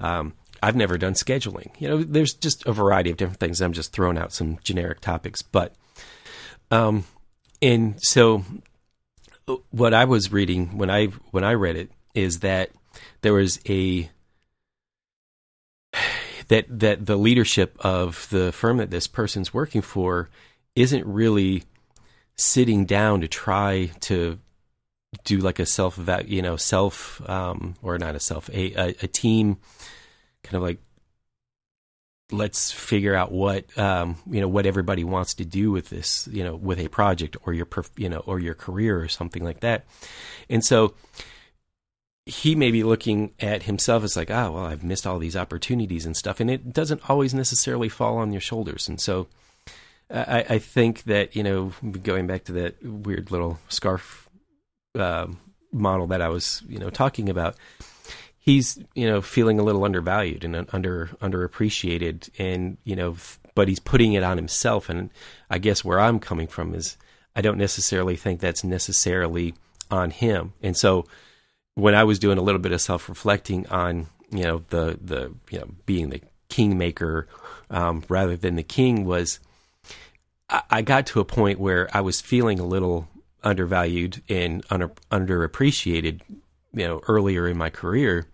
[0.00, 1.70] um, I've never done scheduling.
[1.78, 3.60] You know, there's just a variety of different things.
[3.60, 5.74] I'm just throwing out some generic topics, but
[6.70, 7.04] um,
[7.60, 8.44] and so
[9.70, 12.70] what I was reading when I when I read it is that
[13.22, 14.10] there was a
[16.48, 20.28] that that the leadership of the firm that this person's working for
[20.74, 21.64] isn't really
[22.36, 24.38] sitting down to try to
[25.24, 29.06] do like a self you know self um, or not a self a, a, a
[29.06, 29.58] team
[30.42, 30.78] kind of like
[32.32, 36.42] let's figure out what um, you know what everybody wants to do with this you
[36.42, 39.84] know with a project or your you know or your career or something like that.
[40.48, 40.94] And so
[42.26, 46.06] he may be looking at himself as like, oh, well, I've missed all these opportunities
[46.06, 46.38] and stuff.
[46.38, 48.88] And it doesn't always necessarily fall on your shoulders.
[48.88, 49.26] And so
[50.08, 54.28] I, I think that, you know, going back to that weird little scarf
[54.96, 55.26] uh,
[55.72, 57.56] model that I was, you know, talking about,
[58.38, 62.30] he's, you know, feeling a little undervalued and under underappreciated.
[62.38, 63.16] And, you know,
[63.56, 64.88] but he's putting it on himself.
[64.88, 65.10] And
[65.50, 66.96] I guess where I'm coming from is
[67.34, 69.54] I don't necessarily think that's necessarily
[69.90, 70.52] on him.
[70.62, 71.06] And so,
[71.74, 75.34] when I was doing a little bit of self reflecting on you know the the
[75.50, 77.28] you know being the kingmaker
[77.70, 79.40] um, rather than the king was
[80.48, 83.08] I, I, got to a point where I was feeling a little
[83.42, 88.26] undervalued and under, underappreciated you know earlier in my career.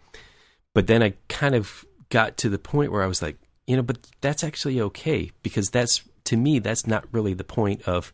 [0.74, 3.82] But then I kind of got to the point where I was like you know
[3.82, 8.12] but that's actually okay because that's to me that's not really the point of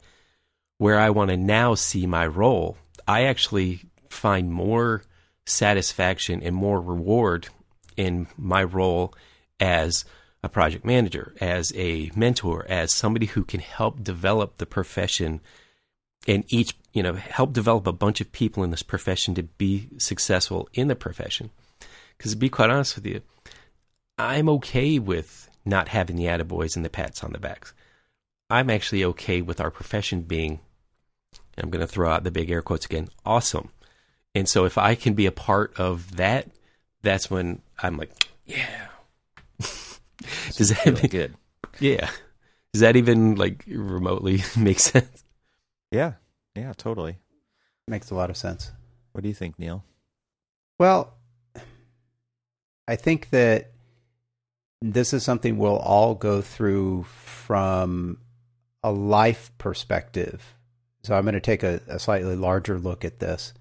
[0.78, 2.76] where I want to now see my role.
[3.06, 5.02] I actually find more
[5.46, 7.48] satisfaction and more reward
[7.96, 9.14] in my role
[9.60, 10.04] as
[10.42, 15.40] a project manager, as a mentor, as somebody who can help develop the profession
[16.26, 19.88] and each, you know, help develop a bunch of people in this profession to be
[19.98, 21.50] successful in the profession.
[22.16, 23.20] Because to be quite honest with you,
[24.18, 27.74] I'm okay with not having the attaboys and the pats on the backs.
[28.50, 30.60] I'm actually okay with our profession being,
[31.58, 33.70] I'm going to throw out the big air quotes again, awesome.
[34.34, 36.48] And so if I can be a part of that,
[37.02, 38.10] that's when I'm like,
[38.46, 38.88] yeah.
[40.56, 41.34] Does that really good?
[41.78, 42.10] Yeah.
[42.72, 45.24] Does that even like remotely make sense?
[45.90, 46.14] Yeah.
[46.56, 47.18] Yeah, totally.
[47.86, 48.72] Makes a lot of sense.
[49.12, 49.84] What do you think, Neil?
[50.78, 51.14] Well,
[52.88, 53.72] I think that
[54.80, 58.18] this is something we'll all go through from
[58.82, 60.54] a life perspective.
[61.02, 63.54] So I'm going to take a, a slightly larger look at this.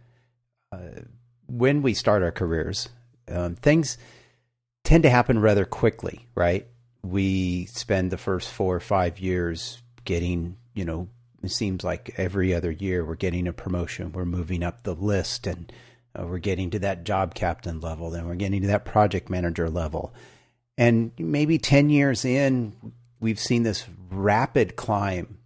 [1.47, 2.89] When we start our careers,
[3.27, 3.97] um, things
[4.83, 6.67] tend to happen rather quickly, right?
[7.03, 11.09] We spend the first four or five years getting, you know,
[11.41, 15.45] it seems like every other year we're getting a promotion, we're moving up the list,
[15.45, 15.71] and
[16.17, 19.69] uh, we're getting to that job captain level, then we're getting to that project manager
[19.69, 20.13] level.
[20.77, 25.37] And maybe 10 years in, we've seen this rapid climb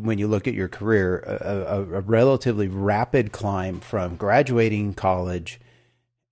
[0.00, 5.60] when you look at your career, a, a, a, relatively rapid climb from graduating college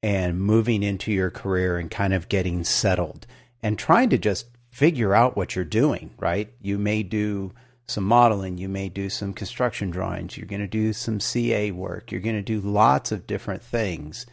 [0.03, 3.27] and moving into your career and kind of getting settled
[3.62, 6.53] and trying to just figure out what you're doing, right?
[6.61, 7.53] You may do
[7.87, 12.11] some modeling, you may do some construction drawings, you're going to do some CA work,
[12.11, 14.27] you're going to do lots of different things.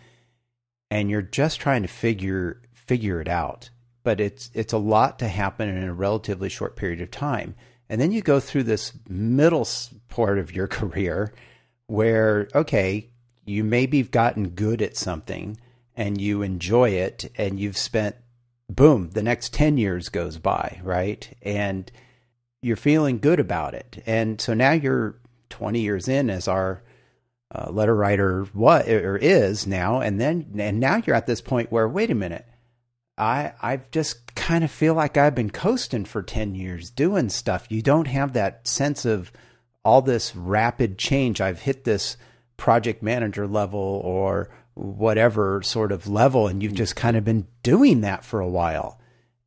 [0.89, 3.69] And you're just trying to figure figure it out.
[4.03, 7.55] But it's it's a lot to happen in a relatively short period of time.
[7.91, 9.67] And then you go through this middle
[10.07, 11.33] part of your career
[11.87, 13.09] where, okay,
[13.43, 15.57] you maybe have gotten good at something
[15.93, 18.15] and you enjoy it and you've spent,
[18.69, 21.37] boom, the next 10 years goes by, right?
[21.41, 21.91] And
[22.61, 24.01] you're feeling good about it.
[24.05, 26.83] And so now you're 20 years in as our
[27.53, 31.69] uh, letter writer what or is now and then and now you're at this point
[31.69, 32.45] where wait a minute
[33.17, 37.67] I I just kind of feel like I've been coasting for 10 years doing stuff.
[37.69, 39.31] You don't have that sense of
[39.83, 41.41] all this rapid change.
[41.41, 42.17] I've hit this
[42.57, 48.01] project manager level or whatever sort of level and you've just kind of been doing
[48.01, 48.99] that for a while.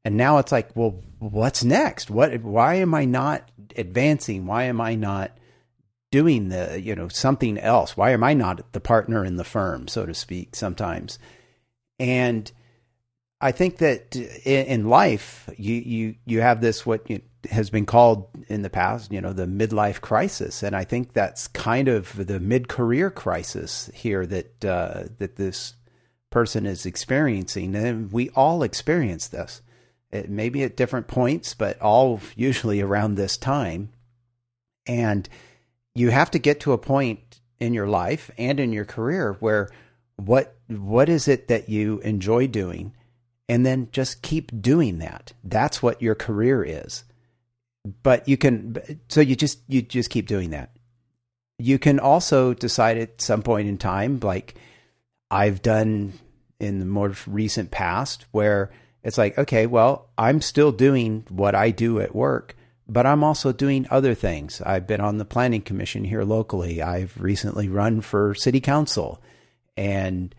[0.05, 2.11] And now it's like, well, what's next?
[2.11, 4.47] What why am I not advancing?
[4.47, 5.37] Why am I not
[6.13, 7.97] doing the, you know, something else?
[7.97, 11.19] Why am I not the partner in the firm, so to speak, sometimes?
[11.99, 12.51] And
[13.45, 17.07] I think that in life, you you you have this what
[17.51, 21.47] has been called in the past, you know, the midlife crisis, and I think that's
[21.49, 25.75] kind of the mid career crisis here that uh, that this
[26.31, 29.61] person is experiencing, and we all experience this.
[30.11, 33.91] It may be at different points, but all usually around this time,
[34.87, 35.29] and
[35.95, 39.69] you have to get to a point in your life and in your career where
[40.17, 42.95] what what is it that you enjoy doing
[43.49, 45.33] and then just keep doing that.
[45.43, 47.05] That's what your career is.
[48.03, 48.77] But you can
[49.09, 50.71] so you just you just keep doing that.
[51.59, 54.55] You can also decide at some point in time like
[55.31, 56.15] I've done
[56.59, 58.71] in the more recent past where
[59.03, 62.57] it's like okay, well, I'm still doing what I do at work,
[62.89, 64.63] but I'm also doing other things.
[64.63, 66.81] I've been on the planning commission here locally.
[66.81, 69.23] I've recently run for city council
[69.77, 70.35] and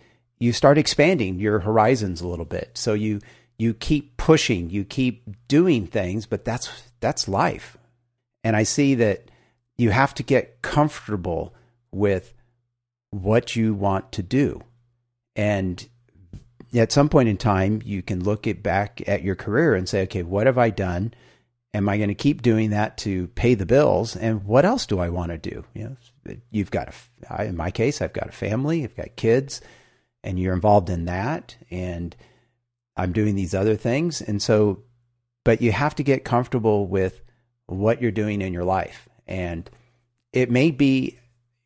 [0.45, 2.77] you start expanding your horizons a little bit.
[2.77, 3.19] So you
[3.57, 7.77] you keep pushing, you keep doing things, but that's that's life.
[8.43, 9.31] And I see that
[9.75, 11.55] you have to get comfortable
[11.91, 12.33] with
[13.09, 14.61] what you want to do.
[15.35, 15.87] And
[16.75, 20.21] at some point in time, you can look back at your career and say, okay,
[20.21, 21.13] what have I done?
[21.73, 24.15] Am I going to keep doing that to pay the bills?
[24.15, 25.65] And what else do I want to do?
[25.73, 26.93] You know, you've got
[27.29, 29.61] a, in my case, I've got a family, I've got kids
[30.25, 32.15] and you're involved in that and
[32.97, 34.21] I'm doing these other things.
[34.21, 34.83] And so
[35.45, 37.21] but you have to get comfortable with
[37.67, 39.07] what you're doing in your life.
[39.27, 39.69] And
[40.33, 41.19] it may be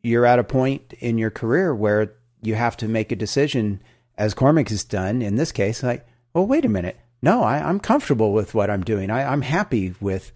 [0.04, 3.82] you're at a point in your career where you have to make a decision
[4.18, 7.00] as Cormac has done in this case like well wait a minute.
[7.22, 9.10] No I, am comfortable with what I'm doing.
[9.10, 10.34] I, I'm happy with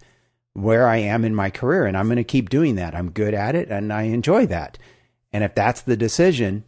[0.54, 2.94] where I am in my career and I'm going to keep doing that.
[2.94, 4.78] I'm good at it and I enjoy that.
[5.32, 6.64] And if that's the decision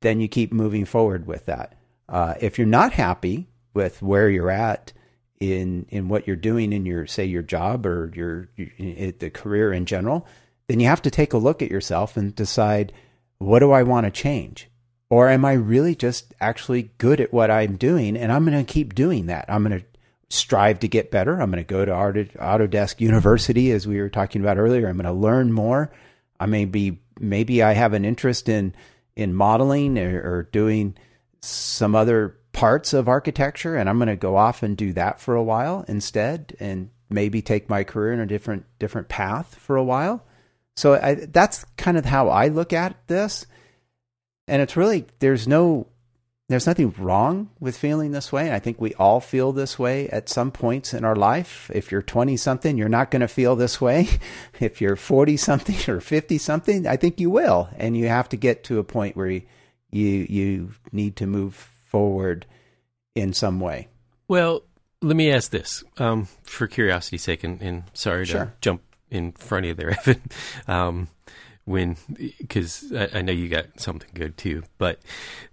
[0.00, 1.74] then you keep moving forward with that.
[2.08, 4.92] Uh, if you're not happy with where you're at
[5.38, 9.72] in in what you're doing in your say your job or your, your the career
[9.72, 10.26] in general,
[10.68, 12.92] then you have to take a look at yourself and decide
[13.38, 14.70] what do I want to change,
[15.10, 18.72] or am I really just actually good at what I'm doing and I'm going to
[18.72, 19.44] keep doing that.
[19.48, 19.86] I'm going to
[20.28, 21.40] strive to get better.
[21.40, 24.88] I'm going to go to Autodesk University as we were talking about earlier.
[24.88, 25.92] I'm going to learn more.
[26.40, 28.74] I may be maybe I have an interest in
[29.16, 30.96] in modeling or, or doing
[31.40, 35.34] some other parts of architecture and I'm going to go off and do that for
[35.34, 39.84] a while instead and maybe take my career in a different different path for a
[39.84, 40.24] while.
[40.76, 43.46] So I, that's kind of how I look at this.
[44.48, 45.88] And it's really there's no
[46.48, 48.52] there's nothing wrong with feeling this way.
[48.52, 51.70] I think we all feel this way at some points in our life.
[51.74, 54.08] If you're 20 something, you're not going to feel this way.
[54.60, 57.68] If you're 40 something or 50 something, I think you will.
[57.76, 59.42] And you have to get to a point where you,
[59.90, 62.46] you, you need to move forward
[63.14, 63.88] in some way.
[64.28, 64.62] Well,
[65.02, 68.54] let me ask this um, for curiosity's sake, and, and sorry to Sure.
[68.60, 70.22] jump in front of you there, Evan.
[70.66, 71.08] Um,
[71.66, 75.00] when because I, I know you got something good too, but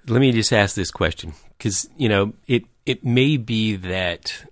[0.08, 4.46] let me just ask this question because you know it it may be that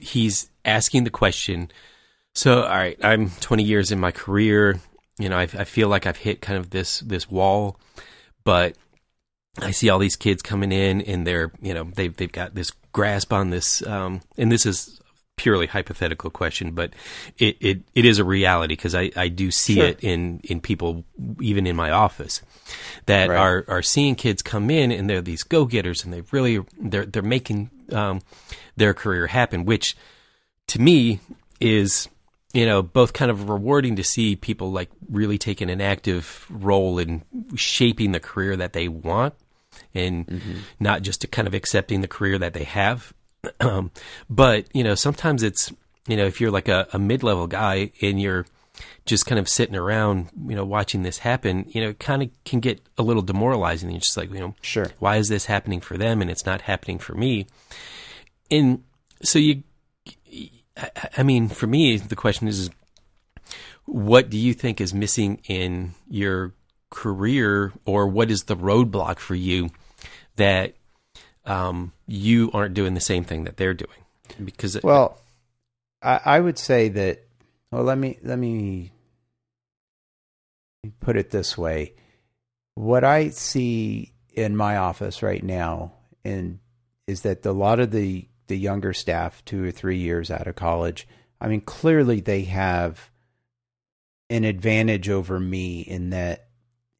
[0.00, 1.70] he's asking the question.
[2.34, 4.80] So, all right, I'm 20 years in my career.
[5.18, 7.78] You know, I, I feel like I've hit kind of this this wall,
[8.44, 8.76] but
[9.58, 12.72] I see all these kids coming in and they're, you know, they've they've got this
[12.92, 15.01] grasp on this, um, and this is
[15.42, 16.92] purely hypothetical question, but
[17.38, 19.88] it it, it is a reality because I, I do see Sure.
[19.88, 21.04] it in in people
[21.40, 22.42] even in my office
[23.06, 23.38] that Right.
[23.38, 27.06] are are seeing kids come in and they're these go getters and they really they're
[27.06, 28.20] they're making um,
[28.76, 29.96] their career happen, which
[30.68, 31.18] to me
[31.60, 32.08] is
[32.54, 36.98] you know both kind of rewarding to see people like really taking an active role
[37.00, 37.22] in
[37.56, 39.34] shaping the career that they want
[39.94, 40.40] and
[40.78, 43.12] not just to kind of accepting the career that they have
[43.60, 43.90] um,
[44.30, 45.72] but you know sometimes it's
[46.06, 48.46] you know if you're like a, a mid-level guy and you're
[49.04, 52.30] just kind of sitting around you know watching this happen you know it kind of
[52.44, 54.86] can get a little demoralizing you're just like you know Sure.
[54.98, 57.46] why is this happening for them and it's not happening for me
[58.50, 58.82] and
[59.22, 59.62] so you
[60.76, 62.70] I, I mean for me the question is, is
[63.84, 66.54] what do you think is missing in your
[66.90, 69.70] career or what is the roadblock for you
[70.36, 70.74] that
[71.44, 73.90] um, you aren't doing the same thing that they're doing
[74.44, 75.18] because Well,
[76.02, 77.24] I, I would say that.
[77.70, 78.92] Well, let me let me
[81.00, 81.94] put it this way:
[82.74, 85.92] what I see in my office right now,
[86.22, 86.58] and
[87.06, 90.54] is that a lot of the the younger staff, two or three years out of
[90.54, 91.08] college,
[91.40, 93.10] I mean, clearly they have
[94.28, 96.48] an advantage over me in that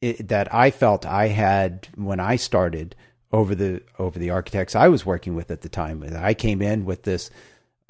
[0.00, 2.96] it, that I felt I had when I started
[3.32, 6.04] over the over the architects I was working with at the time.
[6.16, 7.30] I came in with this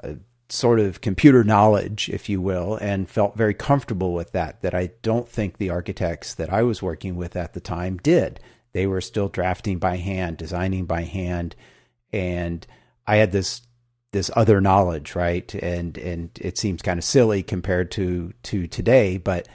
[0.02, 0.14] uh,
[0.48, 4.62] sort of computer knowledge, if you will, and felt very comfortable with that.
[4.62, 8.40] That I don't think the architects that I was working with at the time did.
[8.72, 11.56] They were still drafting by hand, designing by hand,
[12.12, 12.66] and
[13.06, 13.62] I had this
[14.12, 15.52] this other knowledge, right?
[15.54, 19.48] And and it seems kind of silly compared to to today, but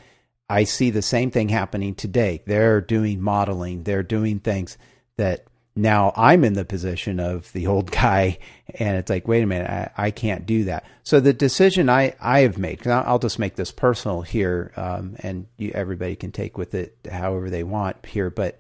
[0.49, 2.41] I see the same thing happening today.
[2.45, 4.77] They're doing modeling, they're doing things
[5.17, 5.45] that
[5.77, 8.39] now I'm in the position of the old guy,
[8.75, 10.85] and it's like, wait a minute, I, I can't do that.
[11.03, 15.15] So the decision I, I have made, because I'll just make this personal here, um,
[15.19, 18.59] and you, everybody can take with it however they want here, but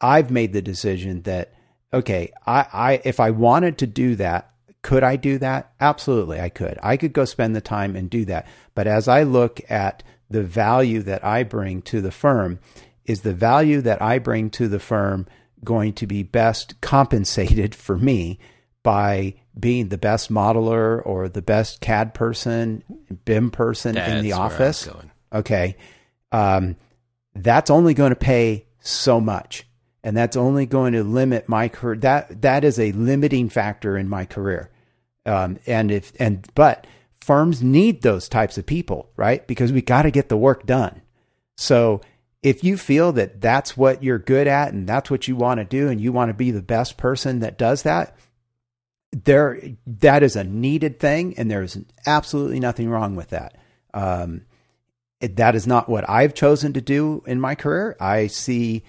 [0.00, 1.52] I've made the decision that
[1.92, 5.72] okay, I, I if I wanted to do that, could I do that?
[5.80, 6.78] Absolutely, I could.
[6.82, 8.46] I could go spend the time and do that.
[8.74, 12.58] But as I look at the value that I bring to the firm,
[13.04, 15.26] is the value that I bring to the firm
[15.66, 18.38] going to be best compensated for me
[18.82, 22.82] by being the best modeler or the best CAD person,
[23.26, 24.88] BIM person in the That's where I was office?
[25.32, 25.76] okay,
[26.32, 26.76] um,
[27.34, 29.66] that's only going to pay so much,
[30.02, 31.96] and that's only going to limit my career.
[31.96, 34.70] That that is a limiting factor in my career.
[35.26, 36.86] Um, and if and but
[37.20, 39.46] firms need those types of people, right?
[39.46, 41.02] Because we got to get the work done.
[41.56, 42.00] So
[42.46, 45.64] if you feel that that's what you're good at and that's what you want to
[45.64, 48.16] do, and you want to be the best person that does that,
[49.10, 51.76] there that is a needed thing, and there's
[52.06, 53.56] absolutely nothing wrong with that.
[53.92, 54.42] Um,
[55.20, 57.96] it- that is not what I've chosen to do in my career.
[57.98, 58.84] I see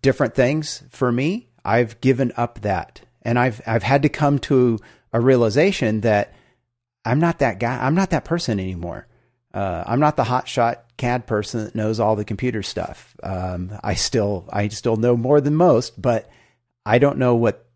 [0.00, 1.48] different things for me.
[1.66, 4.78] I've given up that, and I've I've had to come to
[5.12, 6.32] a realization that
[7.04, 7.76] I'm not that guy.
[7.84, 9.06] I'm not that person anymore.
[9.56, 13.16] Uh, I'm not the hotshot CAD person that knows all the computer stuff.
[13.22, 16.28] Um, I still I still know more than most, but
[16.84, 17.66] I don't know what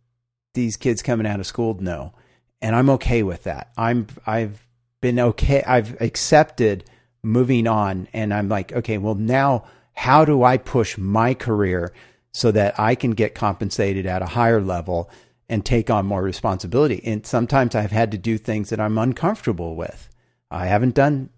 [0.52, 2.12] these kids coming out of school know,
[2.60, 3.70] and I'm okay with that.
[3.78, 4.68] I'm I've
[5.00, 5.62] been okay.
[5.62, 6.84] I've accepted
[7.22, 9.64] moving on, and I'm like, okay, well now
[9.94, 11.94] how do I push my career
[12.32, 15.08] so that I can get compensated at a higher level
[15.48, 17.00] and take on more responsibility?
[17.06, 20.10] And sometimes I've had to do things that I'm uncomfortable with.
[20.50, 21.30] I haven't done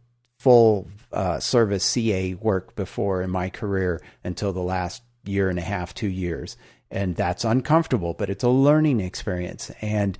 [0.42, 5.62] full uh, service CA work before in my career until the last year and a
[5.62, 6.56] half, two years.
[6.90, 9.70] And that's uncomfortable, but it's a learning experience.
[9.80, 10.18] And,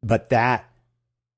[0.00, 0.70] but that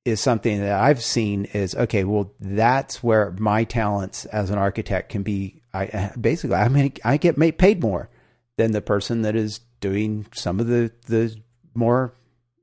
[0.05, 5.09] is something that I've seen is okay, well, that's where my talents as an architect
[5.09, 5.63] can be.
[5.73, 8.11] I basically, I mean, I get ma- paid more
[8.59, 11.35] than the person that is doing some of the, the
[11.73, 12.13] more,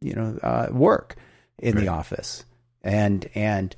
[0.01, 1.15] you know, uh, work
[1.57, 2.45] in the office.
[2.83, 3.75] And, and,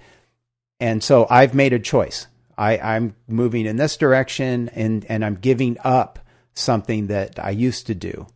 [0.80, 2.28] and so I've made a choice.
[2.58, 6.20] I, I'm moving in this direction and, and I'm giving up
[6.54, 8.28] something that I used to do.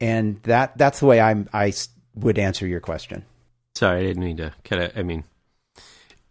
[0.00, 3.24] And that, that's the way I'm, I s- would answer your question.
[3.74, 4.98] Sorry, I didn't mean to kind of.
[4.98, 5.24] I mean,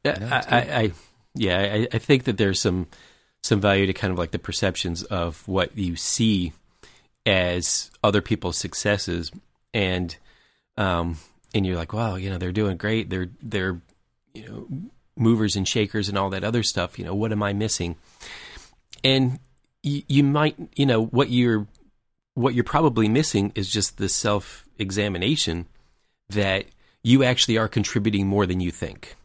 [0.06, 0.91] I, I, I,
[1.34, 2.88] yeah, I, I think that there's some
[3.43, 6.54] some value to kind of like the perceptions of what you see
[7.26, 9.32] as other people's successes,
[9.74, 10.16] and
[10.78, 11.18] um,
[11.56, 13.10] and you're like, wow, you know, they're doing great.
[13.10, 13.82] They're they're
[14.36, 14.68] you know
[15.16, 16.97] movers and shakers and all that other stuff.
[16.97, 17.95] You know, what am I missing?
[19.03, 19.39] And
[19.84, 21.68] you, you might, you know, what you're
[22.34, 25.68] what you're probably missing is just the self examination
[26.30, 26.66] that
[27.03, 29.16] you actually are contributing more than you think,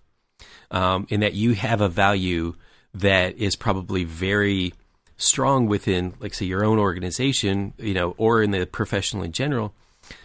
[0.70, 2.54] um, and that you have a value
[2.94, 4.72] that is probably very
[5.16, 9.74] strong within, like, say, your own organization, you know, or in the professional in general,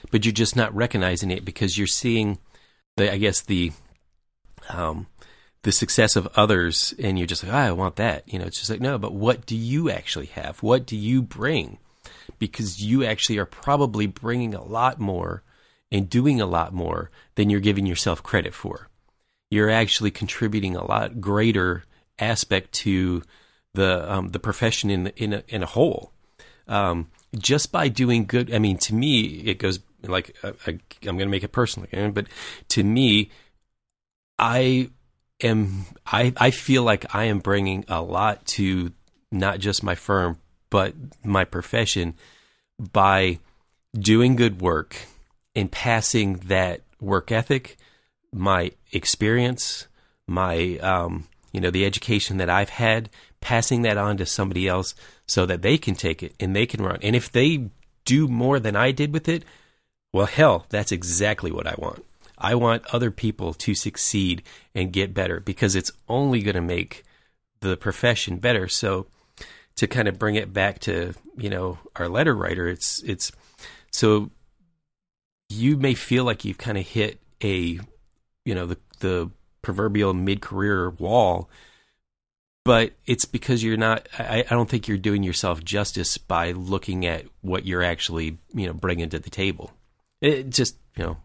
[0.09, 2.37] but you're just not recognizing it because you're seeing,
[2.97, 3.71] the, I guess, the
[4.69, 5.07] um,
[5.63, 8.23] the success of others, and you're just like, oh, I want that.
[8.27, 10.63] You know, it's just like, no, but what do you actually have?
[10.63, 11.77] What do you bring?
[12.39, 15.43] Because you actually are probably bringing a lot more
[15.91, 18.89] and doing a lot more than you're giving yourself credit for.
[19.51, 21.83] You're actually contributing a lot greater
[22.17, 23.21] aspect to
[23.73, 26.11] the um, the profession in in a, in a whole.
[26.67, 31.17] Um, just by doing good, I mean, to me, it goes like uh, I, I'm
[31.17, 32.27] going to make it personal but
[32.69, 33.29] to me,
[34.39, 34.89] I
[35.43, 38.91] am I I feel like I am bringing a lot to
[39.31, 40.37] not just my firm
[40.69, 42.15] but my profession
[42.91, 43.39] by
[43.93, 44.95] doing good work
[45.55, 47.77] and passing that work ethic,
[48.33, 49.87] my experience,
[50.27, 53.09] my um, you know the education that I've had,
[53.41, 54.95] passing that on to somebody else
[55.27, 56.99] so that they can take it and they can run.
[57.01, 57.69] And if they
[58.05, 59.43] do more than I did with it,
[60.13, 62.03] well, hell, that's exactly what I want.
[62.41, 64.43] I want other people to succeed
[64.75, 67.03] and get better because it's only going to make
[67.61, 68.67] the profession better.
[68.67, 69.07] So
[69.75, 73.31] to kind of bring it back to, you know, our letter writer, it's it's
[73.91, 74.31] so
[75.49, 77.79] you may feel like you've kind of hit a
[78.45, 79.29] you know the the
[79.61, 81.49] proverbial mid-career wall
[82.63, 87.05] but it's because you're not I, I don't think you're doing yourself justice by looking
[87.05, 89.71] at what you're actually you know bringing to the table
[90.21, 91.17] it just you know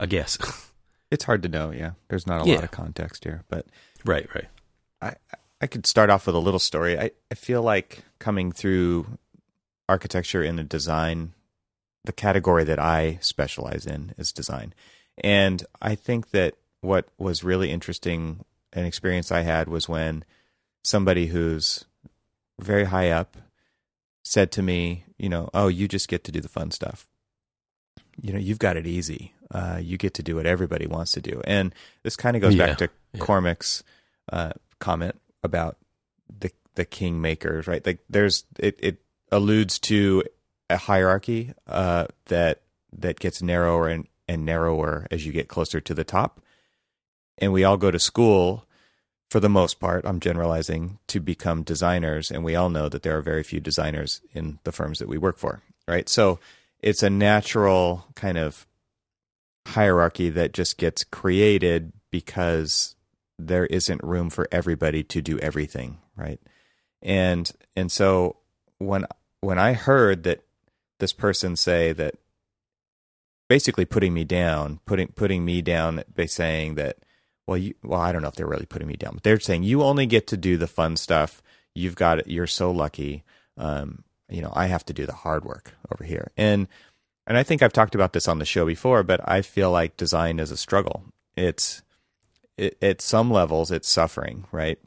[0.00, 0.38] I guess.
[1.08, 1.70] It's hard to know.
[1.70, 2.56] Yeah, there's not a Yeah.
[2.56, 3.64] lot of context here, but
[4.04, 4.48] right, right.
[5.00, 5.14] I
[5.60, 6.98] I could start off with a little story.
[6.98, 9.06] I I feel like coming through
[9.88, 11.32] architecture and the design,
[12.04, 14.74] the category that I specialize in is design,
[15.22, 20.24] and I think that what was really interesting an experience I had was when
[20.82, 21.84] somebody who's
[22.60, 23.36] very high up
[24.24, 27.06] said to me, you know, oh, you just get to do the fun stuff.
[28.20, 29.34] You know, you've got it easy.
[29.50, 31.40] Uh, you get to do what everybody wants to do.
[31.44, 33.20] And this kind of goes Yeah, back to yeah.
[33.20, 33.84] Cormac's
[34.32, 35.76] uh, comment about
[36.38, 37.84] the the king makers, right?
[37.84, 38.98] Like there's it, it
[39.30, 40.22] alludes to
[40.68, 45.94] a hierarchy uh, that that gets narrower and, and narrower as you get closer to
[45.94, 46.40] the top.
[47.38, 48.64] And we all go to school
[49.28, 52.30] for the most part, I'm generalizing, to become designers.
[52.30, 55.18] And we all know that there are very few designers in the firms that we
[55.18, 56.08] work for, right?
[56.08, 56.38] So
[56.80, 58.66] it's a natural kind of
[59.66, 62.94] hierarchy that just gets created because
[63.38, 66.40] there isn't room for everybody to do everything, right?
[67.02, 68.36] And and so
[68.78, 69.06] when
[69.40, 70.44] when I heard that
[70.98, 72.14] this person say that
[73.48, 76.98] basically putting me down, putting putting me down by saying that
[77.46, 79.64] well you well I don't know if they're really putting me down, but they're saying
[79.64, 81.42] you only get to do the fun stuff.
[81.74, 82.28] You've got it.
[82.28, 83.24] You're so lucky.
[83.58, 86.32] Um, you know, I have to do the hard work over here.
[86.36, 86.66] And
[87.26, 89.96] and I think I've talked about this on the show before, but I feel like
[89.96, 91.04] design is a struggle.
[91.36, 91.82] It's
[92.56, 94.78] it, at some levels it's suffering, right?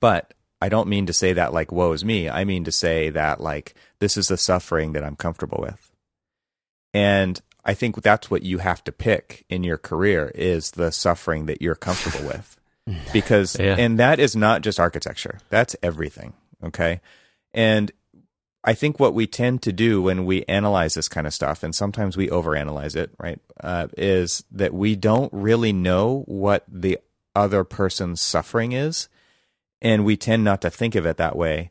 [0.00, 2.28] But I don't mean to say that like woe is me.
[2.28, 5.90] I mean to say that like this is the suffering that I'm comfortable with.
[6.94, 11.46] And I think that's what you have to pick in your career is the suffering
[11.46, 12.56] that you're comfortable with.
[13.12, 13.74] Because Yeah.
[13.76, 15.40] and that is not just architecture.
[15.50, 17.00] That's everything, okay?
[17.52, 17.90] And
[18.66, 21.72] I think what we tend to do when we analyze this kind of stuff, and
[21.72, 26.98] sometimes we overanalyze it, right, uh, is that we don't really know what the
[27.36, 29.08] other person's suffering is,
[29.80, 31.70] and we tend not to think of it that way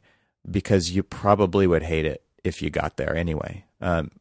[0.49, 3.65] because you probably would hate it if you got there anyway.
[3.81, 4.11] Um,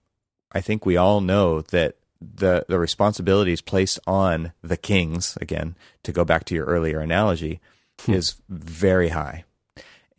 [0.51, 6.13] I think we all know that the the responsibilities placed on the kings, again, to
[6.13, 7.61] go back to your earlier analogy,
[8.09, 9.45] is very high,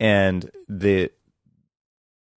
[0.00, 1.10] and the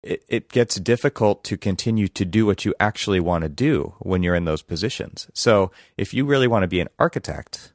[0.08, 4.24] it, it gets difficult to continue to do what you actually want to do when
[4.24, 5.28] you're in those positions.
[5.34, 7.74] So if you really want to be an architect,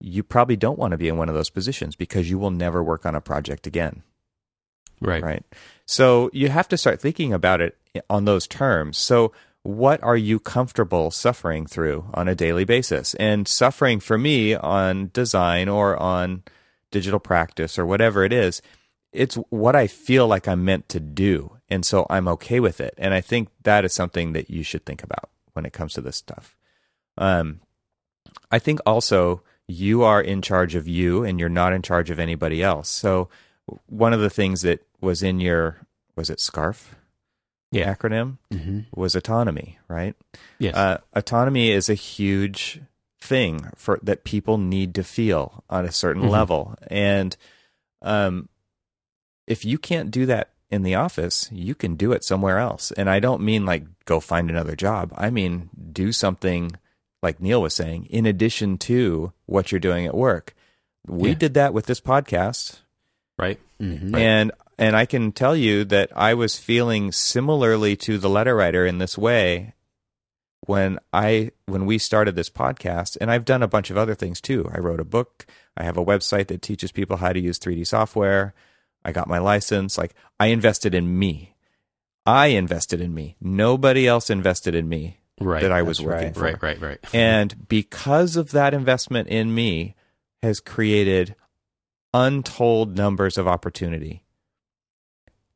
[0.00, 2.82] you probably don't want to be in one of those positions because you will never
[2.82, 4.02] work on a project again.
[5.00, 5.22] Right.
[5.22, 5.44] Right.
[5.84, 7.76] So you have to start thinking about it
[8.08, 8.98] on those terms.
[8.98, 9.32] So
[9.62, 13.14] what are you comfortable suffering through on a daily basis?
[13.14, 16.44] And suffering for me on design or on
[16.90, 18.62] digital practice or whatever it is,
[19.12, 21.56] it's what I feel like I'm meant to do.
[21.68, 22.94] And so I'm okay with it.
[22.98, 26.00] And I think that is something that you should think about when it comes to
[26.00, 26.56] this stuff.
[27.18, 27.60] Um,
[28.50, 32.18] I think also you are in charge of you and you're not in charge of
[32.20, 32.88] anybody else.
[32.88, 33.28] So
[33.86, 35.78] one of the things that was in your
[36.14, 36.94] was it scarf
[37.72, 37.92] Yeah.
[37.92, 38.80] acronym Mm-hmm.
[38.94, 40.14] was autonomy, right?
[40.58, 40.74] Yes.
[40.76, 42.80] Uh, autonomy is a huge
[43.20, 46.30] thing for that people need to feel on a certain Mhm.
[46.30, 47.36] level, and
[48.02, 48.48] um,
[49.46, 52.90] if you can't do that in the office, you can do it somewhere else.
[52.92, 55.12] And I don't mean like go find another job.
[55.16, 56.72] I mean do something
[57.22, 60.54] like Neil was saying, in addition to what you're doing at work.
[61.06, 61.34] We Yeah.
[61.36, 62.80] did that with this podcast
[63.38, 63.58] right.
[63.80, 64.14] Mm-hmm.
[64.14, 68.84] and and I can tell you that I was feeling similarly to the letter writer
[68.84, 69.72] in this way
[70.66, 74.40] when I when we started this podcast and I've done a bunch of other things
[74.40, 74.68] too.
[74.74, 77.86] I wrote a book, I have a website that teaches people how to use 3D
[77.86, 78.52] software.
[79.06, 81.54] I got my license, like I invested in me.
[82.26, 83.36] I invested in me.
[83.40, 85.62] Nobody else invested in me Right.
[85.62, 86.34] that I was working right.
[86.34, 86.40] for.
[86.40, 86.60] right.
[86.62, 86.80] Right.
[86.80, 86.98] Right.
[87.14, 89.94] And because of that investment in me
[90.42, 91.36] has created
[92.12, 94.24] untold numbers of opportunity.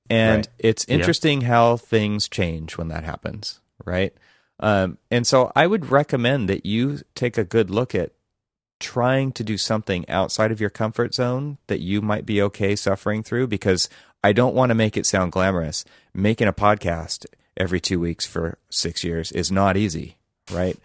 [0.08, 0.48] And Right.
[0.58, 4.12] it's interesting how things change when that happens, right?
[4.60, 8.12] Um, and so I would recommend that you take a good look at
[8.80, 13.22] trying to do something outside of your comfort zone that you might be okay suffering
[13.22, 13.88] through because
[14.24, 15.84] I don't want to make it sound glamorous.
[16.12, 17.26] Making a podcast
[17.56, 20.16] every two weeks for six years is not easy,
[20.50, 20.76] right?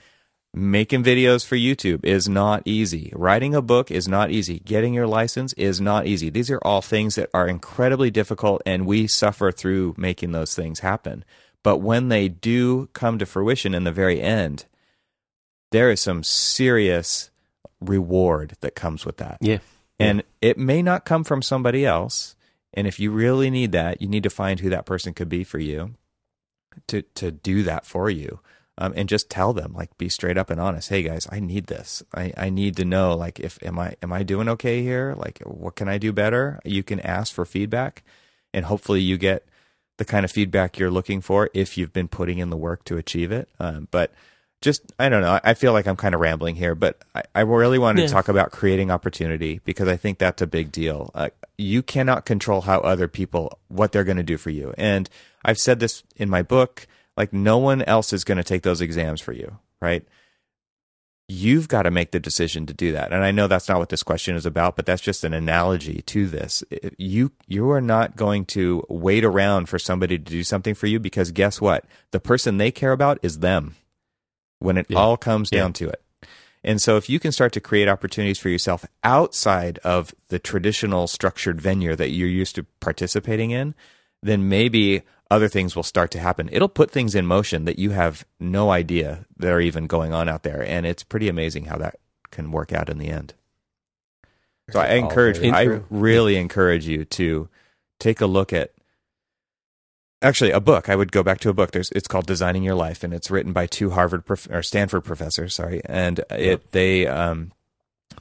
[0.54, 3.12] Making videos for YouTube is not easy.
[3.14, 4.60] Writing a book is not easy.
[4.60, 6.30] Getting your license is not easy.
[6.30, 10.80] These are all things that are incredibly difficult, and we suffer through making those things
[10.80, 11.26] happen.
[11.62, 14.66] But when they do come to fruition in the very end,
[15.72, 17.32] there is some serious
[17.82, 19.38] reward that comes with that.
[19.42, 19.60] Yeah.
[20.00, 22.36] And it may not come from somebody else.
[22.74, 25.44] And if you really need that, you need to find who that person could be
[25.44, 25.96] for you
[26.88, 28.40] to to do that for you.
[28.78, 30.90] Um, and just tell them, like, be straight up and honest.
[30.90, 32.04] Hey guys, I need this.
[32.14, 35.16] I, I need to know, like, if am I am I doing okay here?
[35.18, 36.60] Like, what can I do better?
[36.66, 38.04] You can ask for feedback,
[38.54, 39.48] and hopefully you get
[39.98, 42.98] the kind of feedback you're looking for if you've been putting in the work to
[42.98, 43.48] achieve it.
[43.62, 44.12] Um, but
[44.66, 45.40] just I don't know.
[45.44, 48.08] I feel like I'm kind of rambling here, but I, I really wanted Yeah.
[48.08, 51.12] to talk about creating opportunity because I think that's a big deal.
[51.16, 55.10] Uh, you cannot control how other people what they're going to do for you, and
[55.46, 56.88] I've said this in my book.
[57.16, 60.04] Like no one else is going to take those exams for you, right?
[61.28, 63.12] You've got to make the decision to do that.
[63.12, 66.04] And I know that's not what this question is about, but that's just an analogy
[66.08, 66.64] to this.
[66.98, 71.00] You you are not going to wait around for somebody to do something for you
[71.00, 71.86] because guess what?
[72.12, 73.76] The person they care about is them
[74.60, 74.98] when it Yeah.
[74.98, 75.60] all comes Yeah.
[75.62, 76.02] down to it.
[76.64, 81.06] And so if you can start to create opportunities for yourself outside of the traditional
[81.08, 83.76] structured venue that you're used to participating in,
[84.24, 86.50] then maybe other things will start to happen.
[86.52, 90.28] It'll put things in motion that you have no idea that are even going on
[90.28, 90.64] out there.
[90.68, 91.98] And it's pretty amazing how that
[92.32, 93.36] can work out in the end.
[94.72, 97.48] So I encourage, I really encourage you to
[98.00, 98.72] take a look at
[100.22, 100.90] actually a book.
[100.90, 101.72] I would go back to a book.
[101.72, 105.04] There's it's called Designing Your Life, and it's written by two Harvard prof- or Stanford
[105.04, 105.56] professors.
[105.56, 107.52] Sorry, and it they um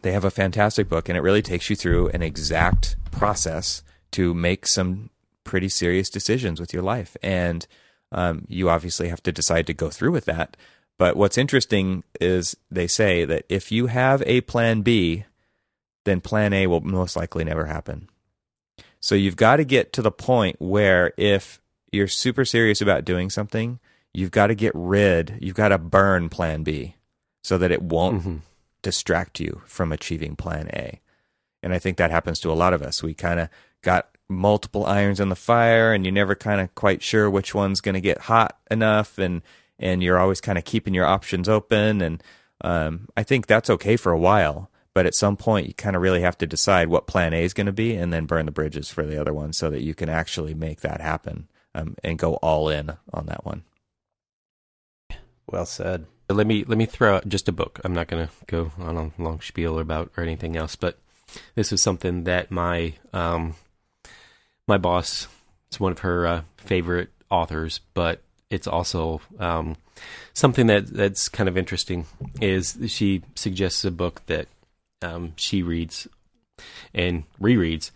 [0.02, 3.82] they have a fantastic book, and it really takes you through an exact process
[4.12, 5.10] to make some
[5.44, 7.66] pretty serious decisions with your life, and
[8.12, 10.56] um, you obviously have to decide to go through with that.
[10.98, 15.24] But what's interesting is they say that if you have a plan B,
[16.04, 18.08] then plan A will most likely never happen.
[19.00, 21.60] So you've got to get to the point where if
[21.94, 23.78] you're super serious about doing something,
[24.12, 26.96] you've got to get rid, you've got to burn plan B
[27.42, 28.40] so that it won't Mhm.
[28.82, 31.00] distract you from achieving plan A.
[31.62, 33.02] And I think that happens to a lot of us.
[33.02, 33.48] We kind of
[33.82, 37.80] got multiple irons in the fire and you're never kind of quite sure which one's
[37.80, 39.42] going to get hot enough and
[39.78, 42.22] and you're always kind of keeping your options open and
[42.62, 46.00] um, I think that's okay for a while, but at some point you kind of
[46.02, 48.52] really have to decide what plan A is going to be and then burn the
[48.52, 52.18] bridges for the other one so that you can actually make that happen um, and
[52.18, 53.62] go all in on that one.
[55.46, 56.06] Well said.
[56.28, 57.80] Let me let me throw out just a book.
[57.84, 60.98] I'm not going to go on a long spiel about or anything else, but
[61.54, 63.54] this is something that my um,
[64.66, 65.28] my boss.
[65.68, 69.76] It's one of her uh, favorite authors, but it's also um,
[70.32, 72.06] something that that's kind of interesting.
[72.40, 74.46] Is she suggests a book that
[75.02, 76.08] um, she reads
[76.94, 77.90] and rereads,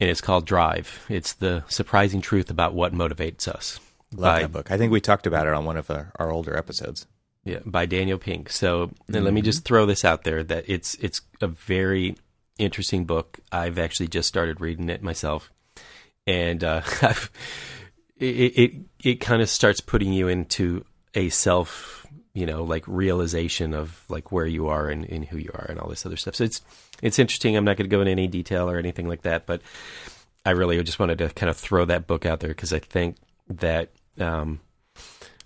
[0.00, 1.04] and it's called Drive.
[1.08, 3.78] It's the surprising truth about what motivates us.
[4.12, 4.70] Love by that book.
[4.70, 7.06] I think we talked about it on one of our, our older episodes.
[7.44, 8.50] yeah by Daniel Pink.
[8.50, 12.16] So then let me just throw this out there that it's it's a very
[12.58, 13.38] interesting book.
[13.52, 15.52] I've actually just started reading it myself,
[16.26, 16.82] and uh,
[18.16, 18.72] it it
[19.04, 20.84] it kind of starts putting you into
[21.14, 21.99] a self
[22.32, 25.78] you know like realization of like where you are and, and who you are and
[25.80, 26.34] all this other stuff.
[26.36, 26.62] So it's
[27.02, 27.56] it's interesting.
[27.56, 29.62] I'm not going to go into any detail or anything like that, but
[30.44, 33.16] I really just wanted to kind of throw that book out there because I think
[33.48, 34.60] that um,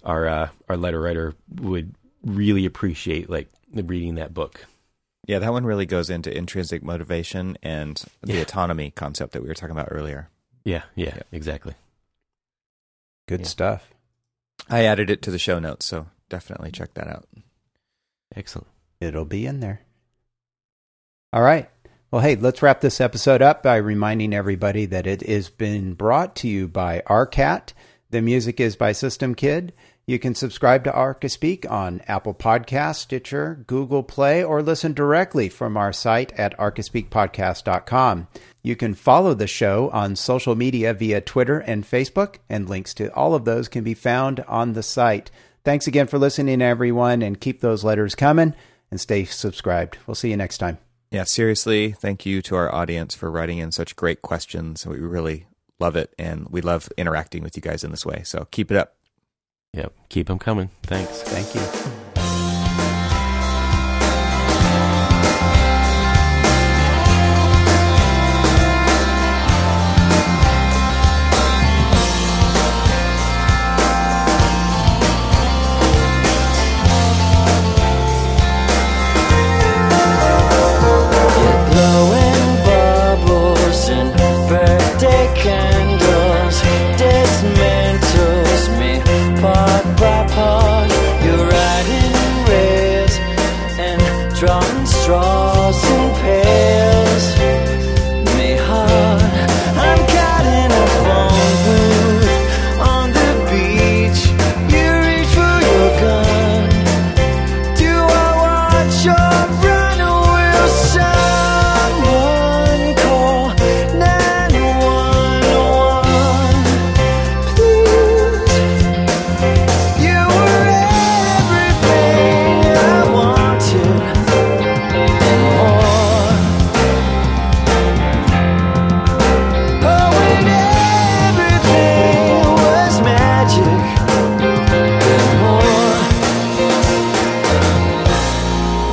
[0.05, 4.67] our uh, our letter writer would really appreciate like reading that book.
[5.27, 8.43] Yeah, that one really goes into intrinsic motivation and the Yeah.
[8.43, 10.29] autonomy concept that we were talking about earlier.
[10.65, 11.75] Yeah, yeah, exactly.
[13.27, 13.47] Good Yeah.
[13.47, 13.91] stuff.
[14.69, 17.29] I added it to the show notes, so definitely check that out.
[18.35, 18.67] Excellent.
[19.01, 19.83] It'll be in there.
[21.33, 21.71] All right.
[22.11, 26.35] Well, hey, let's wrap this episode up by reminding everybody that it has been brought
[26.37, 27.73] to you by ARCAT.
[28.11, 29.73] The music is by System Kid.
[30.07, 35.77] You can subscribe to Archispeak on Apple Podcasts, Stitcher, Google Play, or listen directly from
[35.77, 38.29] our site at archispeakpodcast.com.
[38.63, 43.13] You can follow the show on social media via Twitter and Facebook, and links to
[43.15, 45.31] all of those can be found on the site.
[45.65, 48.55] Thanks again for listening, everyone, and keep those letters coming
[48.91, 49.97] and stay subscribed.
[50.07, 50.79] We'll see you next time.
[51.11, 54.87] Yeah, seriously, thank you to our audience for writing in such great questions.
[54.87, 55.47] We really
[55.81, 58.23] love it, and we love interacting with you guys in this way.
[58.25, 58.97] So keep it up.
[59.73, 59.93] Yep.
[60.09, 60.71] Keep them coming.
[60.83, 61.23] Thanks.
[61.23, 62.14] Thank you.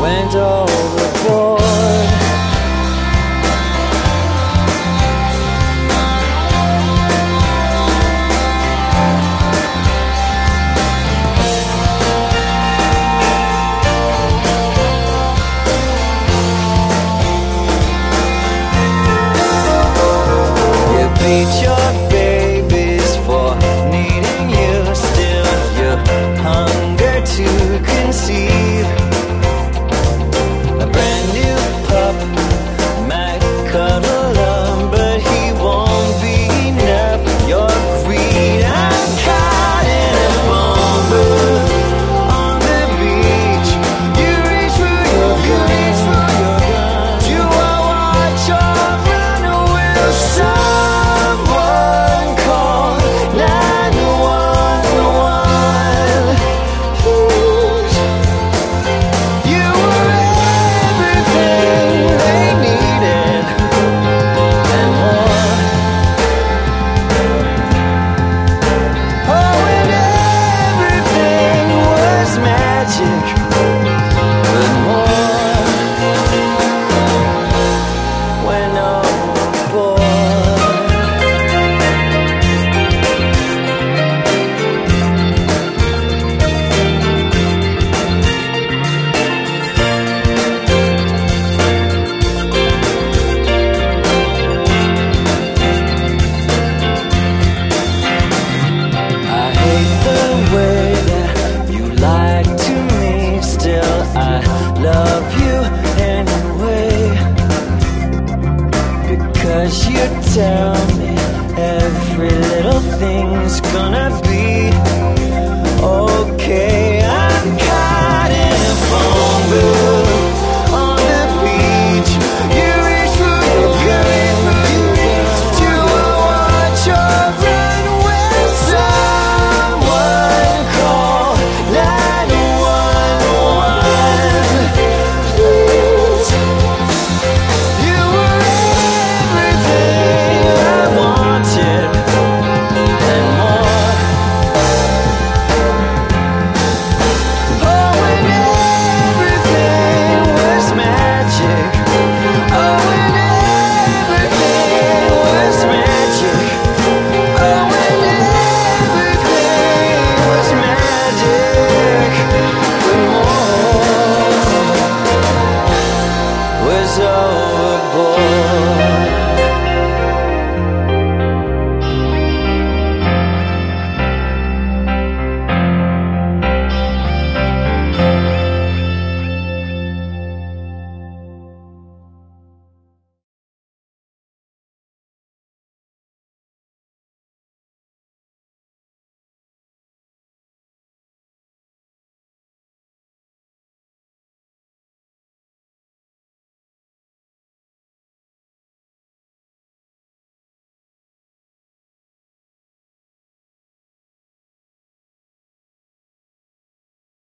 [0.02, 1.01] Went overboard.